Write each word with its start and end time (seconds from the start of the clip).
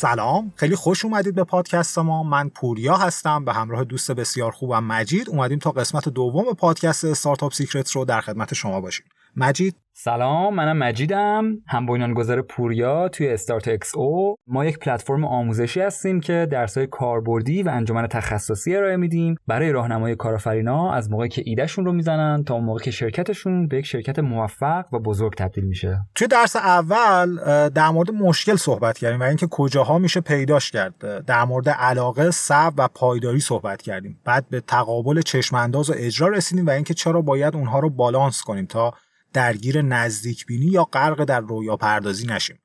سلام. 0.00 0.52
خیلی 0.56 0.76
خوش 0.76 1.04
اومدید 1.04 1.34
به 1.34 1.44
پادکست 1.44 1.98
ما. 1.98 2.22
من 2.22 2.48
پوریا 2.48 2.96
هستم 2.96 3.44
به 3.44 3.52
همراه 3.52 3.84
دوست 3.84 4.12
بسیار 4.12 4.50
خوبم 4.50 4.84
مجید. 4.84 5.30
اومدیم 5.30 5.58
تا 5.58 5.70
قسمت 5.70 6.08
دوم 6.08 6.54
پادکست 6.54 7.04
Startup 7.04 7.52
Secrets 7.52 7.96
رو 7.96 8.04
در 8.04 8.20
خدمت 8.20 8.54
شما 8.54 8.80
باشیم. 8.80 9.06
مجید؟ 9.36 9.76
سلام 10.00 10.54
منم 10.54 10.76
مجیدم. 10.76 11.44
هم 11.68 11.86
بنیانگذار 11.86 12.42
پوریا 12.42 13.08
توی 13.08 13.28
StartXO. 13.28 14.34
ما 14.46 14.64
یک 14.64 14.78
پلتفرم 14.78 15.24
آموزشی 15.24 15.80
هستیم 15.80 16.20
که 16.20 16.48
درسای 16.50 16.86
کاربردی 16.86 17.62
و 17.62 17.68
انجمن 17.68 18.06
تخصصی 18.06 18.76
ارائه 18.76 18.96
میدیم. 18.96 19.36
برای 19.46 19.72
راهنمای 19.72 20.16
کارآفرینا 20.16 20.92
از 20.92 21.10
موقعی 21.10 21.28
که 21.28 21.42
ایدهشون 21.44 21.84
رو 21.84 21.92
می‌زنن 21.92 22.44
تا 22.44 22.58
موقعی 22.58 22.84
که 22.84 22.90
شرکتشون 22.90 23.68
به 23.68 23.78
یک 23.78 23.86
شرکت 23.86 24.18
موفق 24.18 24.84
و 24.92 24.98
بزرگ 24.98 25.34
تبدیل 25.34 25.64
میشه. 25.64 25.98
توی 26.14 26.26
درس 26.26 26.56
اول 26.56 27.38
در 27.68 27.88
مورد 27.88 28.10
مشکل 28.10 28.56
صحبت 28.56 28.98
کردیم 28.98 29.20
و 29.20 29.22
اینکه 29.22 29.46
کجاها 29.46 29.98
میشه 29.98 30.20
پیداش 30.20 30.70
کرد. 30.70 31.24
در 31.24 31.44
مورد 31.44 31.68
علاقه 31.68 32.30
صبر 32.30 32.74
و 32.76 32.88
پایداری 32.94 33.40
صحبت 33.40 33.82
کردیم. 33.82 34.20
بعد 34.24 34.48
به 34.50 34.60
تقابل 34.60 35.20
چشمانداز 35.20 35.90
و 35.90 35.94
اجرا 35.96 36.28
رسیدیم 36.28 36.66
و 36.66 36.70
اینکه 36.70 36.94
چرا 36.94 37.20
باید 37.20 37.56
اونها 37.56 37.78
رو 37.78 37.90
بالانس 37.90 38.42
کنیم 38.42 38.66
تا 38.66 38.92
درگیر 39.32 39.82
نزدیک 39.82 40.46
بینی 40.46 40.66
یا 40.66 40.84
غرق 40.84 41.24
در 41.24 41.40
رویا 41.40 41.76
پردازی 41.76 42.26
نشیم. 42.26 42.58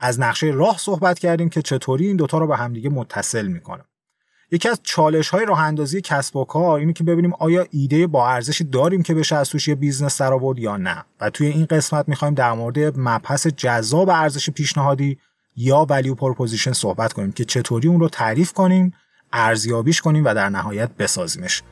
از 0.00 0.20
نقشه 0.20 0.46
راه 0.46 0.78
صحبت 0.78 1.18
کردیم 1.18 1.48
که 1.48 1.62
چطوری 1.62 2.06
این 2.06 2.16
دوتا 2.16 2.38
رو 2.38 2.46
به 2.46 2.56
همدیگه 2.56 2.90
متصل 2.90 3.46
می‌کنه. 3.46 3.84
یکی 4.50 4.68
از 4.68 4.80
چالش 4.82 5.28
های 5.28 5.46
راه 5.46 5.60
اندازی 5.60 6.00
کسب 6.00 6.36
و 6.36 6.44
کار 6.44 6.80
اینه 6.80 6.92
که 6.92 7.04
ببینیم 7.04 7.32
آیا 7.38 7.66
ایده 7.70 8.06
با 8.06 8.28
ارزشی 8.28 8.64
داریم 8.64 9.02
که 9.02 9.14
بشه 9.14 9.36
از 9.36 9.50
توش 9.50 9.68
یه 9.68 9.74
business 9.74 10.22
دربیاد 10.22 10.32
یا 10.56 10.76
نه 10.76 11.04
و 11.20 11.30
توی 11.30 11.46
این 11.46 11.64
قسمت 11.64 12.08
می‌خوایم 12.08 12.34
در 12.34 12.52
مورد 12.52 12.98
مبحث 12.98 13.46
جذاب 13.46 14.08
ارزش 14.08 14.50
پیشنهادی 14.50 15.18
یا 15.56 15.86
value 15.90 16.14
proposition 16.14 16.72
صحبت 16.72 17.12
کنیم 17.12 17.32
که 17.32 17.44
چطوری 17.44 17.88
اون 17.88 18.00
رو 18.00 18.08
تعریف 18.08 18.52
کنیم 18.52 18.92
ارزیابیش 19.32 20.00
کنیم 20.00 20.24
و 20.24 20.34
در 20.34 20.48
نهایت 20.48 20.90
بسازیمش. 20.98 21.62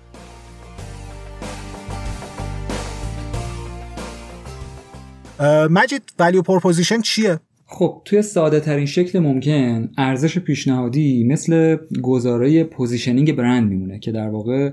مجید 5.70 6.02
value 6.19 6.42
proposition 6.42 7.00
چیه؟ 7.00 7.40
خب 7.66 8.02
توی 8.04 8.22
ساده 8.22 8.60
ترین 8.60 8.86
شکل 8.86 9.18
ممکن 9.18 9.90
ارزش 9.98 10.38
پیشنهادی 10.38 11.24
مثل 11.24 11.76
گزاره 12.02 12.64
positioning 12.64 13.36
برند 13.36 13.68
میمونه 13.68 13.98
که 13.98 14.12
در 14.12 14.28
واقع 14.28 14.70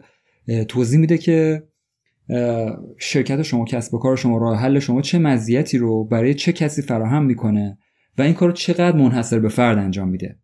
توضیح 0.67 1.00
میده 1.00 1.17
که 1.17 1.64
شرکت 2.97 3.41
شما 3.41 3.66
کسب 3.66 3.94
و 3.94 4.00
کار 4.00 4.16
شما 4.16 4.38
راه 4.38 4.59
حل 4.59 4.80
شما 4.80 5.02
چه 5.02 5.19
مزیتی 5.19 5.78
رو 5.78 6.03
برای 6.03 6.34
چه 6.34 6.53
کسی 6.53 6.81
فراهم 6.81 7.25
می‌کنه 7.25 7.78
و 8.17 8.22
این 8.22 8.34
کار 8.34 8.50
رو 8.50 8.56
چقدر 8.56 8.97
منحصر 8.97 9.39
به 9.39 9.50
فرد 9.50 9.78
انجام 9.78 10.09
میده. 10.09 10.39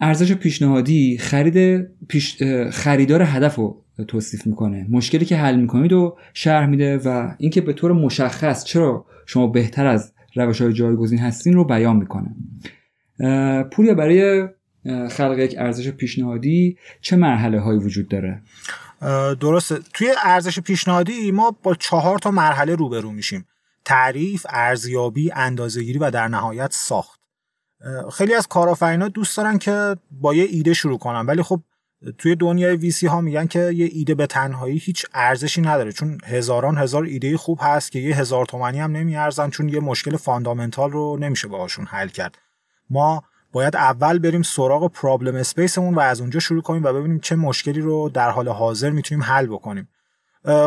ارزش 0.00 0.32
پیشنهادی 0.32 1.18
خرید 1.18 1.88
پیش 2.08 2.42
خریدار 2.72 3.22
هدف 3.22 3.54
رو 3.54 3.84
توصیف 4.08 4.46
می‌کنه. 4.46 4.86
مشکلی 4.90 5.24
که 5.24 5.36
حل 5.36 5.56
می‌کنید 5.56 5.92
و 5.92 6.16
شرح 6.34 6.66
میده 6.66 6.98
و 6.98 7.34
اینکه 7.38 7.60
به 7.60 7.72
طور 7.72 7.92
مشخص 7.92 8.64
چرا 8.64 9.06
شما 9.26 9.46
بهتر 9.46 9.86
از 9.86 10.12
روش 10.34 10.60
های 10.60 10.72
جایگزین 10.72 11.18
هستین 11.18 11.54
رو 11.54 11.64
بیان 11.64 11.96
می‌کنه. 11.96 12.34
پوریا 13.70 13.94
برای 13.94 14.48
خلق 15.10 15.38
یک 15.38 15.54
ارزش 15.58 15.88
پیشنهادی 15.88 16.76
چه 17.00 17.16
مرحله 17.16 17.60
هایی 17.60 17.78
وجود 17.78 18.08
داره؟ 18.08 18.42
درسته. 19.40 19.78
توی 19.94 20.08
ارزش 20.24 20.60
پیشنهادی 20.60 21.30
ما 21.30 21.56
با 21.62 21.74
چهار 21.74 22.18
تا 22.18 22.30
مرحله 22.30 22.74
روبرو 22.74 23.12
میشیم. 23.12 23.46
تعریف، 23.84 24.46
ارزیابی، 24.50 25.32
اندازهگیری 25.32 25.98
و 25.98 26.10
در 26.10 26.28
نهایت 26.28 26.72
ساخت. 26.72 27.17
خیلی 28.12 28.34
از 28.34 28.46
کارآفرینا 28.46 29.08
دوست 29.08 29.36
دارن 29.36 29.58
که 29.58 29.96
با 30.10 30.34
یه 30.34 30.44
ایده 30.44 30.74
شروع 30.74 30.98
کنن. 30.98 31.26
ولی 31.26 31.42
خب 31.42 31.60
توی 32.18 32.36
دنیای 32.36 32.76
ویسی 32.76 33.06
ها 33.06 33.20
میگن 33.20 33.46
که 33.46 33.58
یه 33.58 33.88
ایده 33.92 34.14
به 34.14 34.26
تنهایی 34.26 34.78
هیچ 34.78 35.06
ارزشی 35.14 35.60
نداره. 35.60 35.92
چون 35.92 36.18
هزاران 36.24 36.78
هزار 36.78 37.04
ایده 37.04 37.36
خوب 37.36 37.58
هست 37.62 37.92
که 37.92 37.98
یه 37.98 38.16
هزار 38.16 38.46
تومنی 38.46 38.80
هم 38.80 38.92
نمیارزن 38.92 39.50
چون 39.50 39.68
یه 39.68 39.80
مشکل 39.80 40.16
فاندامنتال 40.16 40.90
رو 40.90 41.16
نمیشه 41.20 41.48
باهاشون 41.48 41.86
حل 41.86 42.08
کرد. 42.08 42.38
ما 42.90 43.22
باید 43.52 43.76
اول 43.76 44.18
بریم 44.18 44.42
سراغ 44.42 44.92
پرابلم 44.92 45.34
اسپیسمون 45.34 45.94
و 45.94 46.00
از 46.00 46.20
اونجا 46.20 46.40
شروع 46.40 46.62
کنیم 46.62 46.84
و 46.84 46.92
ببینیم 46.92 47.20
چه 47.20 47.36
مشکلی 47.36 47.80
رو 47.80 48.08
در 48.08 48.30
حال 48.30 48.48
حاضر 48.48 48.90
می‌تونیم 48.90 49.24
حل 49.24 49.46
بکنیم. 49.46 49.88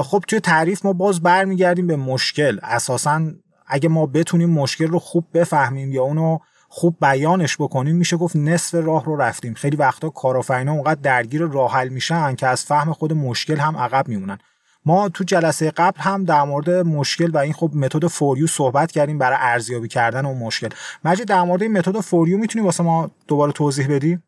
خب 0.03 0.23
توی 0.27 0.39
تعریف 0.39 0.85
ما 0.85 0.93
باز 0.93 1.21
برمیگردیم 1.21 1.87
به 1.87 1.95
مشکل. 1.95 2.59
اساسا 2.63 3.31
اگه 3.67 3.89
ما 3.89 4.05
بتونیم 4.05 4.49
مشکل 4.49 4.87
رو 4.87 4.99
خوب 4.99 5.27
بفهمیم 5.33 5.91
یا 5.91 6.03
اونو 6.03 6.37
خوب 6.73 6.97
بیانش 7.01 7.57
بکنیم 7.57 7.95
میشه 7.95 8.17
گفت 8.17 8.35
نصف 8.35 8.73
راه 8.73 9.05
رو 9.05 9.15
رفتیم. 9.15 9.53
خیلی 9.53 9.77
وقتا 9.77 10.09
کارآفرینا 10.09 10.71
اونقدر 10.71 10.99
درگیر 11.01 11.41
راه 11.41 11.73
حل 11.73 11.89
میشن 11.89 12.35
که 12.35 12.47
از 12.47 12.65
فهم 12.65 12.93
خود 12.93 13.13
مشکل 13.13 13.57
هم 13.57 13.77
عقب 13.77 14.07
میمونن. 14.07 14.37
ما 14.85 15.09
تو 15.09 15.23
جلسه 15.23 15.71
قبل 15.71 15.99
هم 15.99 16.23
در 16.23 16.43
مورد 16.43 16.69
مشکل 16.69 17.31
و 17.31 17.37
این 17.37 17.53
خب 17.53 17.71
متد 17.75 18.07
فوریو 18.07 18.47
صحبت 18.47 18.91
کردیم 18.91 19.17
برای 19.17 19.37
ارزیابی 19.41 19.87
کردن 19.87 20.25
اون 20.25 20.37
مشکل. 20.37 20.69
مجید 21.05 21.27
در 21.27 21.43
مورد 21.43 21.61
این 21.61 21.71
متد 21.77 21.99
فوریو 21.99 22.37
می‌تونی 22.37 22.65
واسه 22.65 22.83
ما 22.83 23.11
دوباره 23.27 23.51
توضیح 23.51 23.87
بدی؟ 23.95 24.19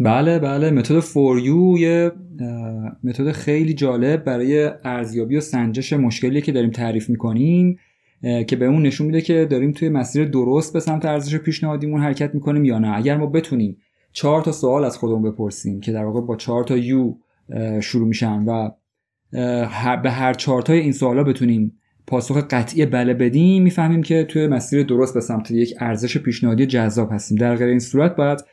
بله 0.00 0.38
بله. 0.38 0.70
متد 0.70 1.00
فوریو 1.00 1.78
یه 1.78 2.12
متد 3.04 3.32
خیلی 3.32 3.74
جالب 3.74 4.24
برای 4.24 4.70
ارزیابی 4.84 5.36
و 5.36 5.40
سنجش 5.40 5.92
مشکلی 5.92 6.42
که 6.42 6.52
داریم 6.52 6.70
تعریف 6.70 7.10
می‌کنیم. 7.10 7.78
که 8.22 8.56
به 8.56 8.66
اون 8.66 8.82
نشون 8.82 9.06
میده 9.06 9.20
که 9.20 9.46
داریم 9.50 9.72
توی 9.72 9.88
مسیر 9.88 10.24
درست 10.24 10.72
به 10.72 10.80
سمت 10.80 11.04
ارزش 11.04 11.36
پیشنهادیمون 11.36 12.00
حرکت 12.00 12.34
می‌کنیم 12.34 12.64
یا 12.64 12.78
نه. 12.78 12.96
اگر 12.96 13.16
ما 13.16 13.26
بتونیم 13.26 13.76
چهار 14.12 14.42
تا 14.42 14.52
سوال 14.52 14.84
از 14.84 14.98
خودمون 14.98 15.22
بپرسیم 15.22 15.80
که 15.80 15.92
در 15.92 16.04
واقع 16.04 16.20
با 16.20 16.36
چهار 16.36 16.64
تا 16.64 16.76
یو 16.76 17.14
شروع 17.80 18.08
میشن 18.08 18.44
و 18.44 18.70
به 20.02 20.10
هر 20.10 20.32
چهار 20.32 20.62
تای 20.62 20.78
این 20.78 20.92
سوالا 20.92 21.24
بتونیم 21.24 21.78
پاسخ 22.06 22.36
قطعی 22.50 22.86
بله 22.86 23.14
بدیم 23.14 23.62
می‌فهمیم 23.62 24.02
که 24.02 24.24
توی 24.24 24.46
مسیر 24.46 24.82
درست 24.82 25.14
به 25.14 25.20
سمت 25.20 25.50
یک 25.50 25.74
ارزش 25.80 26.18
پیشنهادی 26.18 26.66
جذاب 26.66 27.12
هستیم. 27.12 27.38
در 27.38 27.56
غیر 27.56 27.68
این 27.68 27.78
صورت 27.78 28.16
باید 28.16 28.44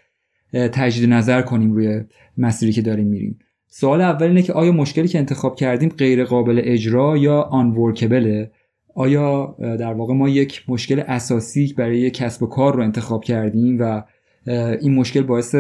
تجدید 0.54 1.10
نظر 1.10 1.42
کنیم 1.42 1.72
روی 1.72 2.04
مسیری 2.38 2.72
که 2.72 2.82
داریم 2.82 3.08
میریم. 3.08 3.40
سوال 3.68 4.02
اول 4.02 4.28
اینه 4.28 4.42
که 4.42 4.54
آیا 4.54 4.72
مشکلی 4.72 5.08
که 5.08 5.20
انتخاب 5.20 5.56
کردیم 5.56 5.90
غیر 5.90 6.24
قابل 6.24 6.62
اجرا 6.64 7.18
یا 7.18 7.42
آن 7.42 7.76
آیا 9.00 9.56
در 9.60 9.94
واقع 9.94 10.14
ما 10.14 10.30
یک 10.30 10.64
مشکل 10.68 11.00
اساسی 11.00 11.74
برای 11.78 12.12
کسب 12.12 12.44
و 12.44 12.48
کار 12.48 12.76
رو 12.76 12.84
انتخاب 12.84 13.24
کردیم 13.24 13.78
و 13.80 14.04
این 14.82 14.96
مشکل 14.96 15.22
باعث 15.22 15.56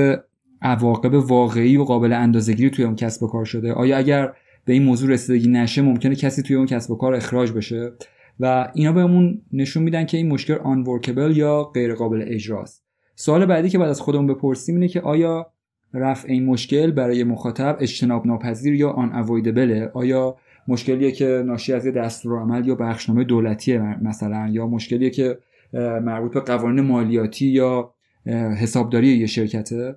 عواقب 0.61 1.13
واقعی 1.13 1.77
و 1.77 1.83
قابل 1.83 2.13
اندازه‌گیری 2.13 2.69
توی 2.69 2.85
اون 2.85 2.95
کسب 2.95 3.23
و 3.23 3.27
کار 3.27 3.45
شده؟ 3.45 3.73
آیا 3.73 3.97
اگر 3.97 4.33
به 4.65 4.73
این 4.73 4.83
موضوع 4.83 5.09
رسیدگی 5.09 5.49
نشه 5.49 5.81
ممکنه 5.81 6.15
کسی 6.15 6.41
توی 6.41 6.55
اون 6.55 6.65
کسب 6.65 6.91
و 6.91 6.95
کار 6.95 7.13
اخراج 7.15 7.51
بشه؟ 7.51 7.91
و 8.39 8.71
اینا 8.73 8.91
بهمون 8.91 9.41
نشون 9.53 9.83
میدن 9.83 10.05
که 10.05 10.17
این 10.17 10.27
مشکل 10.27 10.53
آن 10.53 10.85
یا 11.31 11.63
غیر 11.63 11.95
قابل 11.95 12.25
اجراست. 12.27 12.83
سوال 13.15 13.45
بعدی 13.45 13.69
که 13.69 13.77
بعد 13.77 13.89
از 13.89 14.01
خودمون 14.01 14.27
بپرسیم 14.27 14.75
اینه 14.75 14.87
که 14.87 15.01
آیا 15.01 15.51
رفع 15.93 16.27
این 16.27 16.45
مشکل 16.45 16.91
برای 16.91 17.23
مخاطب 17.23 17.77
اجتناب 17.79 18.27
ناپذیر 18.27 18.73
یا 18.73 18.89
آن 18.89 19.15
اوایدبله 19.15 19.91
آیا 19.93 20.37
مشکلیه 20.67 21.11
که 21.11 21.43
ناشی 21.45 21.73
از 21.73 21.85
یه 21.85 21.91
دستورالعمل 21.91 22.67
یا 22.67 22.75
بخشنامه 22.75 23.23
دولتی 23.23 23.77
مثلا 23.77 24.49
یا 24.51 24.67
مشکلیه 24.67 25.09
که 25.09 25.37
مربوط 25.73 26.33
به 26.33 26.39
قوانین 26.39 26.85
مالیاتی 26.85 27.45
یا 27.45 27.93
حسابداری 28.61 29.07
یه 29.07 29.25
شرکته. 29.25 29.95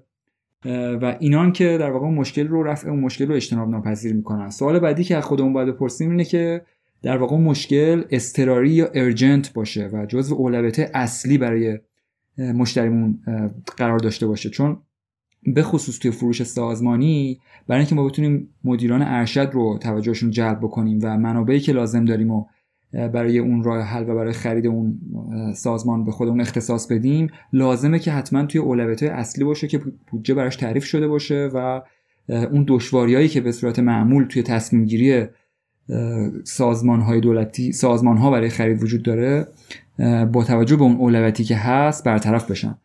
و 1.03 1.17
اینان 1.21 1.53
که 1.53 1.79
در 1.79 1.91
واقع 1.91 2.07
مشکل 2.09 2.49
رو 2.49 2.63
رفع 2.63 2.89
اون 2.89 3.01
مشکل 3.01 3.29
رو 3.29 3.35
اجتناب 3.35 3.69
ناپذیر 3.69 4.15
می‌کنن. 4.15 4.51
سوال 4.51 4.79
بعدی 4.79 5.05
که 5.05 5.17
از 5.17 5.25
خودمون 5.25 5.53
باید 5.53 5.69
بپرسیم 5.69 6.11
اینه 6.11 6.25
که 6.25 6.63
در 7.03 7.17
واقع 7.17 7.37
مشکل 7.37 8.05
استراری 8.11 8.71
یا 8.71 8.89
ارجنت 8.95 9.53
باشه 9.53 9.91
و 9.93 10.07
جزو 10.07 10.35
اولویت 10.35 10.79
اصلی 10.95 11.39
برای 11.39 11.79
مشتریمون 12.39 13.19
قرار 13.77 13.99
داشته 13.99 14.27
باشه. 14.27 14.51
چون 14.51 14.77
به 15.43 15.63
خصوص 15.63 15.99
توی 15.99 16.11
فروش 16.11 16.43
سازمانی 16.43 17.41
برای 17.67 17.81
اینکه 17.81 17.95
ما 17.95 18.05
بتونیم 18.05 18.49
مدیران 18.65 19.03
ارشد 19.03 19.51
رو 19.53 19.79
توجهشون 19.79 20.31
جلب 20.31 20.59
بکنیم 20.59 20.99
و 21.03 21.19
منابعی 21.19 21.61
که 21.61 21.73
لازم 21.73 22.05
داریم 22.05 22.31
و 22.31 22.45
برای 22.93 23.39
اون 23.39 23.63
راه 23.63 23.81
حل 23.81 24.11
و 24.11 24.15
برای 24.15 24.33
خرید 24.33 24.67
اون 24.67 25.01
سازمان 25.55 26.05
به 26.05 26.13
خودمون 26.13 26.41
اختصاص 26.41 26.87
بدیم 26.87 27.31
لازمه 27.53 27.99
که 27.99 28.13
حتما 28.13 28.47
توی 28.47 28.61
اولویت 28.61 29.03
اصلی 29.03 29.45
باشه 29.45 29.69
که 29.69 29.81
بودجه 30.11 30.35
براش 30.35 30.57
تعریف 30.57 30.85
شده 30.85 31.09
باشه 31.09 31.51
و 31.55 31.83
اون 32.29 32.65
دشواریایی 32.69 33.29
که 33.29 33.41
به 33.41 33.53
صورت 33.53 33.79
معمول 33.79 34.25
توی 34.25 34.43
تصمیم 34.43 34.85
گیری 34.85 35.27
سازمان 36.45 37.01
های 37.01 37.21
دولتی 37.21 37.73
سازمان 37.73 38.17
ها 38.17 38.31
برای 38.31 38.49
خرید 38.49 38.83
وجود 38.83 39.03
داره 39.03 39.47
با 40.33 40.45
توجه 40.45 40.77
به 40.77 40.83
اون 40.83 40.97
اولویتی 40.97 41.45
که 41.45 41.57
هست 41.57 42.05
برطرف 42.05 42.51
بشن. 42.51 42.79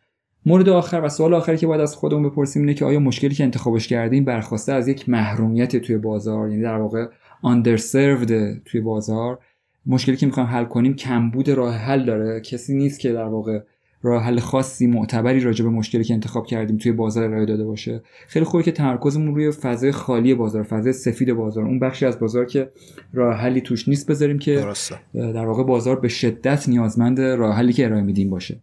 مورد 0.48 0.68
آخر 0.68 1.00
و 1.04 1.08
سوال 1.08 1.34
آخری 1.34 1.56
که 1.56 1.66
باید 1.66 1.80
از 1.80 1.94
خودمون 1.94 2.30
بپرسیم 2.30 2.62
اینه 2.62 2.74
که 2.74 2.84
آیا 2.84 3.00
مشکلی 3.00 3.34
که 3.34 3.44
انتخابش 3.44 3.88
کردیم 3.88 4.24
برخواسته 4.24 4.72
از 4.72 4.88
یک 4.88 5.08
محرومیت 5.08 5.76
توی 5.76 5.98
بازار 5.98 6.50
یعنی 6.50 6.62
در 6.62 6.76
واقع 6.76 7.06
underserved 7.44 8.32
توی 8.64 8.80
بازار 8.80 9.38
مشکلی 9.86 10.16
که 10.16 10.26
می‌خوایم 10.26 10.48
حل 10.48 10.64
کنیم 10.64 10.94
کمبود 10.94 11.48
راه 11.48 11.74
حل 11.74 12.04
داره. 12.04 12.40
کسی 12.40 12.74
نیست 12.74 13.00
که 13.00 13.12
در 13.12 13.24
واقع 13.24 13.60
راه 14.02 14.22
حل 14.22 14.38
خاصی 14.38 14.86
معتبری 14.86 15.40
راجع 15.40 15.64
به 15.64 15.70
مشکلی 15.70 16.04
که 16.04 16.14
انتخاب 16.14 16.46
کردیم 16.46 16.76
توی 16.76 16.92
بازار 16.92 17.24
ارائه 17.24 17.46
داده 17.46 17.64
باشه. 17.64 18.02
خیلی 18.26 18.44
خوبه 18.44 18.62
که 18.62 18.72
تمرکزمون 18.72 19.34
روی 19.34 19.50
فضای 19.50 19.92
خالی 19.92 20.34
بازار 20.34 20.62
فضای 20.62 20.92
سفید 20.92 21.32
بازار 21.32 21.64
اون 21.64 21.78
بخشی 21.78 22.06
از 22.06 22.20
بازار 22.20 22.44
که 22.44 22.70
راه 23.12 23.34
حلی 23.34 23.60
توش 23.60 23.88
نیست 23.88 24.10
بذاریم 24.10 24.38
که 24.38 24.54
درسته. 24.54 24.96
در 25.14 25.46
واقع 25.46 25.62
بازار 25.62 26.00
به 26.00 26.08
شدت 26.08 26.68
نیازمند 26.68 27.20
راه 27.20 27.54
حلی 27.54 27.72
که 27.72 27.84
ارائه 27.84 28.02
میدیم 28.02 28.30
باشه. 28.30 28.60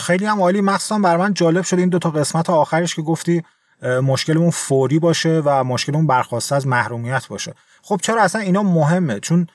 خیلی 0.00 0.26
هم 0.26 0.40
عالی. 0.40 0.60
مخصوصا 0.60 0.98
بر 0.98 1.16
من 1.16 1.34
جالب 1.34 1.64
شد 1.64 1.78
این 1.78 1.88
دو 1.88 1.98
تا 1.98 2.10
قسمت 2.10 2.50
آخرش 2.50 2.94
که 2.94 3.02
گفتی 3.02 3.42
مشکلمون 3.82 4.50
فوری 4.50 4.98
باشه 4.98 5.42
و 5.44 5.64
مشکلمون 5.64 6.06
برخواسته 6.06 6.54
از 6.54 6.66
محرومیت 6.66 7.28
باشه. 7.28 7.54
خب 7.82 8.00
چرا 8.02 8.22
اصلا 8.22 8.40
اینا 8.40 8.62
مهمه؟ 8.62 9.20
چون 9.20 9.46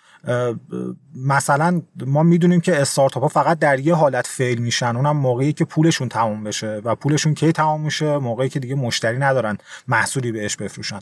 مثلا 1.15 1.81
ما 2.05 2.23
می‌دونیم 2.23 2.61
که 2.61 2.81
استارتاپ 2.81 3.23
ها 3.23 3.29
فقط 3.29 3.59
در 3.59 3.79
یه 3.79 3.95
حالت 3.95 4.27
فیل 4.27 4.61
میشن. 4.61 4.95
اونم 4.95 5.17
موقعی 5.17 5.53
که 5.53 5.65
پولشون 5.65 6.09
تموم 6.09 6.43
بشه 6.43 6.81
و 6.83 6.95
پولشون 6.95 7.33
کی 7.33 7.51
تموم 7.51 7.81
میشه؟ 7.81 8.17
موقعی 8.17 8.49
که 8.49 8.59
دیگه 8.59 8.75
مشتری 8.75 9.17
ندارن 9.17 9.57
محصولی 9.87 10.31
بهش 10.31 10.55
بفروشن. 10.55 10.99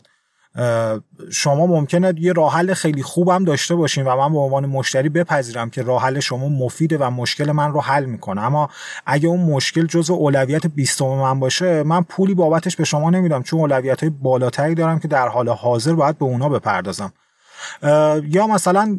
شما 1.32 1.66
ممکنه 1.66 2.14
یه 2.18 2.32
راه 2.32 2.54
حل 2.54 2.74
خیلی 2.74 3.02
خوبم 3.02 3.44
داشته 3.44 3.74
باشین 3.74 4.04
و 4.04 4.16
من 4.16 4.32
به 4.32 4.38
عنوان 4.38 4.66
مشتری 4.66 5.08
بپذیرم 5.08 5.70
که 5.70 5.82
راه 5.82 6.02
حل 6.02 6.20
شما 6.20 6.48
مفیده 6.48 6.98
و 6.98 7.10
مشکل 7.10 7.52
من 7.52 7.72
رو 7.72 7.80
حل 7.80 8.04
می‌کنه. 8.04 8.42
اما 8.42 8.68
اگه 9.06 9.28
اون 9.28 9.40
مشکل 9.40 9.86
جزء 9.86 10.14
اولویت 10.14 10.66
20 10.66 11.02
من 11.02 11.40
باشه 11.40 11.82
من 11.82 12.02
پولی 12.02 12.34
بابتش 12.34 12.76
به 12.76 12.84
شما 12.84 13.10
نمیدم 13.10 13.42
چون 13.42 13.60
اولویت 13.60 14.00
های 14.00 14.10
بالاتری 14.10 14.74
دارم 14.74 14.98
که 14.98 15.08
در 15.08 15.28
حال 15.28 15.48
حاضر 15.48 15.92
باید 15.92 16.18
به 16.18 16.24
اونا 16.24 16.48
بپردازم. 16.48 17.12
یا 18.30 18.46
مثلا 18.46 18.98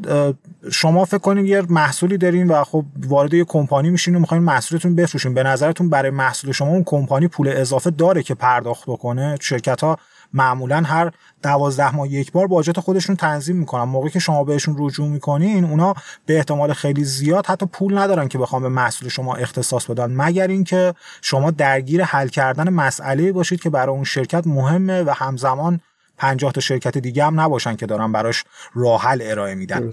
شما 0.71 1.06
فکر 1.06 1.17
کنید 1.17 1.45
یه 1.45 1.62
محصولی 1.69 2.17
دارین 2.17 2.47
و 2.47 2.63
خب 2.63 2.85
وارد 3.07 3.33
یه 3.33 3.44
کمپانی 3.44 3.89
میشین 3.89 4.15
و 4.15 4.19
می‌خواین 4.19 4.44
محصولتون 4.44 4.95
بفروشین. 4.95 5.33
به 5.33 5.44
نظرتون 5.44 5.89
برای 5.89 6.12
محصول 6.12 6.51
شما 6.51 6.69
اون 6.69 6.83
کمپانی 6.83 7.27
پول 7.27 7.47
اضافه 7.47 7.89
داره 7.89 8.23
که 8.23 8.35
پرداخت 8.35 8.83
بکنه؟ 8.88 9.38
شرکت 9.41 9.81
ها 9.81 9.97
معمولا 10.33 10.81
هر 10.85 11.12
دوازده 11.44 11.95
ماه 11.95 12.07
یک 12.07 12.31
بار 12.31 12.47
باجت 12.47 12.79
خودشون 12.79 13.15
تنظیم 13.15 13.56
می‌کنن. 13.56 13.83
موقعی 13.83 14.09
که 14.09 14.19
شما 14.19 14.44
بهشون 14.44 14.75
رجوع 14.79 15.07
می‌کنین 15.07 15.65
اونا 15.65 15.94
به 16.25 16.38
احتمال 16.38 16.73
خیلی 16.73 17.03
زیاد 17.03 17.45
حتی 17.45 17.65
پول 17.65 17.97
ندارن 17.97 18.27
که 18.27 18.38
بخوام 18.38 18.61
به 18.61 18.69
محصول 18.69 19.09
شما 19.09 19.35
اختصاص 19.35 19.85
بدن. 19.85 20.11
مگر 20.11 20.47
اینکه 20.47 20.94
شما 21.21 21.51
درگیر 21.51 22.03
حل 22.03 22.27
کردن 22.27 22.69
مسئله 22.69 23.31
باشید 23.31 23.61
که 23.61 23.69
برای 23.69 23.95
اون 23.95 24.03
شرکت 24.03 24.47
مهمه 24.47 25.03
و 25.03 25.13
همزمان 25.15 25.79
50 26.17 26.51
تا 26.51 26.62
شرکت 26.62 26.97
دیگه 26.97 27.25
هم 27.25 27.39
نباشن 27.39 27.75
که 27.75 27.85
دارن 27.85 28.12
براش 28.12 28.44
راه 28.73 29.01
حل 29.01 29.21
ارائه 29.23 29.56
میدن. 29.56 29.91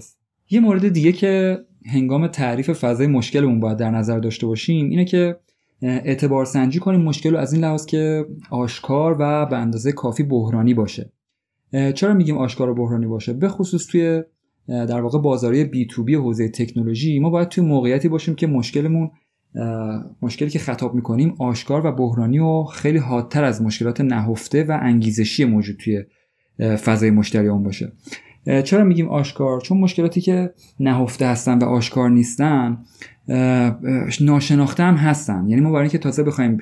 یه 0.49 0.59
مورد 0.59 0.89
دیگه 0.89 1.11
که 1.11 1.59
هنگام 1.85 2.27
تعریف 2.27 2.71
فضای 2.71 3.07
مشکلمون 3.07 3.59
باید 3.59 3.77
در 3.77 3.91
نظر 3.91 4.19
داشته 4.19 4.47
باشیم 4.47 4.89
اینه 4.89 5.05
که 5.05 5.39
اعتبار 5.81 6.45
سنجی 6.45 6.79
کنیم 6.79 7.01
مشکل 7.01 7.31
رو 7.31 7.37
از 7.37 7.53
این 7.53 7.63
لحاظ 7.63 7.85
که 7.85 8.25
آشکار 8.49 9.15
و 9.19 9.45
به 9.45 9.57
اندازه 9.57 9.91
کافی 9.91 10.23
بحرانی 10.23 10.73
باشه. 10.73 11.11
چرا 11.95 12.13
میگیم 12.13 12.37
آشکار 12.37 12.69
و 12.69 12.75
بحرانی 12.75 13.05
باشه؟ 13.05 13.33
به 13.33 13.49
خصوص 13.49 13.87
توی 13.87 14.23
در 14.67 15.01
واقع 15.01 15.19
بازاری 15.19 15.63
بی 15.63 15.85
تو 15.85 16.03
بی 16.03 16.15
حوزه 16.15 16.49
تکنولوژی 16.49 17.19
ما 17.19 17.29
باید 17.29 17.47
توی 17.47 17.63
موقعیتی 17.63 18.09
باشیم 18.09 18.35
که 18.35 18.47
مشکلمون 18.47 19.11
مشکلی 20.21 20.49
که 20.49 20.59
خطاب 20.59 20.95
می‌کنیم 20.95 21.35
آشکار 21.39 21.85
و 21.85 21.91
بحرانی 21.91 22.39
و 22.39 22.63
خیلی 22.63 22.97
حادتر 22.97 23.43
از 23.43 23.61
مشکلات 23.61 24.01
نهفته 24.01 24.63
و 24.63 24.79
انگیزشی 24.81 25.45
موجود 25.45 25.77
توی 25.77 26.03
فضای 26.59 27.11
مشتریان 27.11 27.63
باشه. 27.63 27.91
چرا 28.63 28.83
میگیم 28.83 29.09
آشکار؟ 29.09 29.61
چون 29.61 29.77
مشکلاتی 29.77 30.21
که 30.21 30.53
نهفته 30.79 31.27
هستن 31.27 31.57
و 31.57 31.63
آشکار 31.63 32.09
نیستن 32.09 32.77
ناشناخته 34.21 34.83
هم 34.83 34.95
هستن. 34.95 35.45
یعنی 35.47 35.61
ما 35.61 35.69
برای 35.69 35.81
اینکه 35.81 35.97
تازه 35.97 36.23
بخوایم 36.23 36.59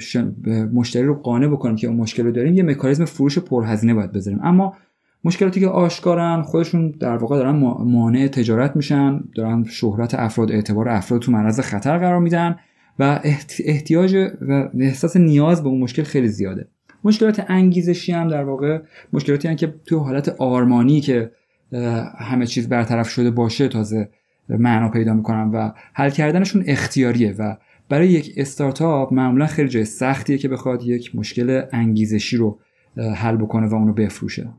مشتری 0.74 1.04
رو 1.04 1.16
قانع 1.16 1.48
بکنیم 1.48 1.76
که 1.76 1.88
اون 1.88 1.98
مشکل 1.98 2.24
رو 2.24 2.32
داریم 2.32 2.56
یه 2.56 2.64
مکانیزم 2.64 3.06
فروش 3.06 3.40
پرهزینه 3.40 3.94
باید 3.94 4.12
بذاریم. 4.12 4.40
اما 4.44 4.74
مشکلاتی 5.24 5.60
که 5.60 5.68
آشکارن 5.68 6.42
خودشون 6.42 6.92
در 6.92 7.18
واقع 7.18 7.38
دارن 7.38 7.56
مانع 7.86 8.28
تجارت 8.28 8.76
میشن 8.76 9.20
دارن 9.36 9.64
شهرت 9.64 10.14
افراد 10.14 10.52
اعتبار 10.52 10.90
افراد 10.90 11.22
تو 11.22 11.32
معرض 11.32 11.60
خطر 11.60 11.98
قرار 11.98 12.20
میدن. 12.20 12.56
و 13.02 13.20
احتیاج 13.66 14.16
و 14.42 14.70
احساس 14.80 15.18
نیاز 15.18 15.64
به 15.64 15.70
اون 15.70 15.80
مشکل 15.80 16.04
خیلی 16.04 16.28
زیاده. 16.28 16.68
مشکلات 17.04 17.46
انگیزشی 17.48 18.12
هم 18.12 18.28
در 18.28 18.44
واقع 18.44 18.82
مشکلاتی 19.14 19.48
هم 19.48 19.56
که 19.56 19.74
تو 19.86 20.00
حالت 20.00 20.30
آرمانی 20.30 21.02
که 21.02 21.32
همه 22.18 22.46
چیز 22.46 22.70
برطرف 22.70 23.10
شده 23.10 23.32
باشه 23.32 23.68
تازه 23.68 24.10
معنا 24.50 24.90
پیدا 24.90 25.14
می‌کنن 25.14 25.52
و 25.52 25.72
حل 25.94 26.10
کردنشون 26.10 26.64
اختیاریه 26.68 27.36
و 27.40 27.58
برای 27.90 28.08
یک 28.08 28.34
استارتاپ 28.38 29.14
معمولا 29.14 29.46
خیلی 29.46 29.70
جای 29.70 29.86
سختیه 29.86 30.38
که 30.38 30.48
بخواد 30.48 30.84
یک 30.84 31.16
مشکل 31.16 31.62
انگیزشی 31.72 32.38
رو 32.38 32.60
حل 33.16 33.36
بکنه 33.36 33.68
و 33.68 33.76
اونو 33.76 33.94
بفروشه. 33.94 34.50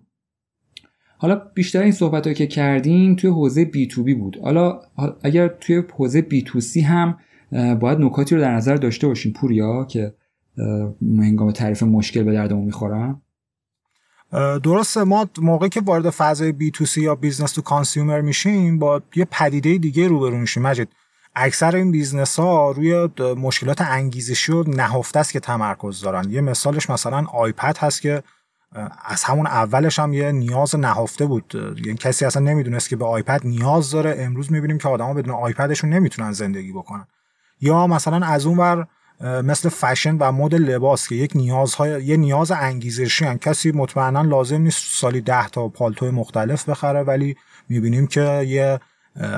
حالا 1.19 1.43
بیشتر 1.55 1.83
این 1.83 1.93
صحبت 1.93 2.35
که 2.35 2.47
کردیم 2.47 3.17
توی 3.17 3.31
حوزه 3.31 3.65
B2B 3.65 4.15
بود. 4.15 4.39
حالا 4.43 4.81
اگر 5.23 5.49
توی 5.49 5.83
حوزه 5.95 6.23
B2C 6.23 6.81
هم 6.81 7.19
باید 7.81 7.99
نکاتی 7.99 8.35
رو 8.35 8.41
در 8.41 8.55
نظر 8.55 8.77
داشته 8.77 9.07
باشیم. 9.07 9.33
پوریا 9.33 9.85
که 9.85 10.15
هنگام 11.01 11.51
تعریف 11.51 11.83
مشکل 11.83 12.23
به 12.23 12.33
دردمون 12.33 12.65
می‌خورن. 12.65 13.23
درسته 14.63 15.05
ما 15.05 15.29
موقعی 15.39 15.69
که 15.69 15.81
وارد 15.81 16.11
فضای 16.11 16.53
B2C 16.53 17.01
یا 17.01 17.15
business 17.15 17.53
to 17.53 17.63
consumer 17.63 18.21
میشیم 18.21 18.79
با 18.79 19.03
یه 19.17 19.27
پدیده 19.31 19.79
دیگه 19.79 20.09
روبرو 20.09 20.39
میشیم. 20.39 20.63
مجید 20.63 20.89
اکثر 21.35 21.77
این 21.77 21.93
business 21.93 22.39
ها 22.39 22.71
روی 22.71 23.09
مشکلات 23.37 23.81
انگیزشی 23.81 24.53
و 24.53 24.63
نهفته 24.63 25.21
است 25.21 25.33
که 25.33 25.41
تمرکز 25.41 26.01
دارن. 26.01 26.31
یه 26.31 26.41
مثالش 26.41 26.91
مثلا 26.91 27.25
آیپد 27.33 27.79
هست 27.79 28.03
که 28.03 28.23
از 29.05 29.25
همون 29.25 29.47
اولش 29.47 29.99
هم 29.99 30.13
یه 30.13 30.33
نیاز 30.33 30.77
نهفته 30.77 31.27
بود. 31.27 31.77
یعنی 31.85 31.99
کسی 31.99 32.25
اصلا 32.25 32.43
نمی‌دونست 32.43 32.89
که 32.89 32.97
به 32.97 33.05
آیپد 33.05 33.41
نیاز 33.45 33.91
داره. 33.91 34.17
امروز 34.19 34.53
می‌بینیم 34.53 34.79
که 34.79 34.89
آدما 34.89 35.15
بدون 35.15 35.35
آیپدشون 35.35 35.91
نمی‌تونن 35.91 36.33
زندگی 36.33 36.73
بکنن. 36.73 37.07
یا 37.63 37.87
مثلا 37.87 38.27
از 38.27 38.47
اون 38.47 38.59
ور 38.59 38.87
مثل 39.43 39.69
فشن 39.69 40.17
و 40.17 40.33
مد 40.33 40.55
لباس 40.55 41.09
که 41.09 41.15
یک 41.15 41.33
نیازهای 41.35 42.05
یه 42.05 42.17
نیاز 42.17 42.51
انگیزشی 42.51 43.25
هم 43.25 43.39
کسی 43.39 43.73
مطمئنا 43.73 44.23
لازم 44.23 44.61
نیست 44.61 44.85
سالی 45.01 45.21
ده 45.21 45.49
تا 45.49 45.69
پالتو 45.69 46.13
مختلف 46.13 46.69
بخره 46.69 47.03
ولی 47.03 47.37
می‌بینیم 47.69 48.07
که 48.07 48.45
یه 48.49 48.81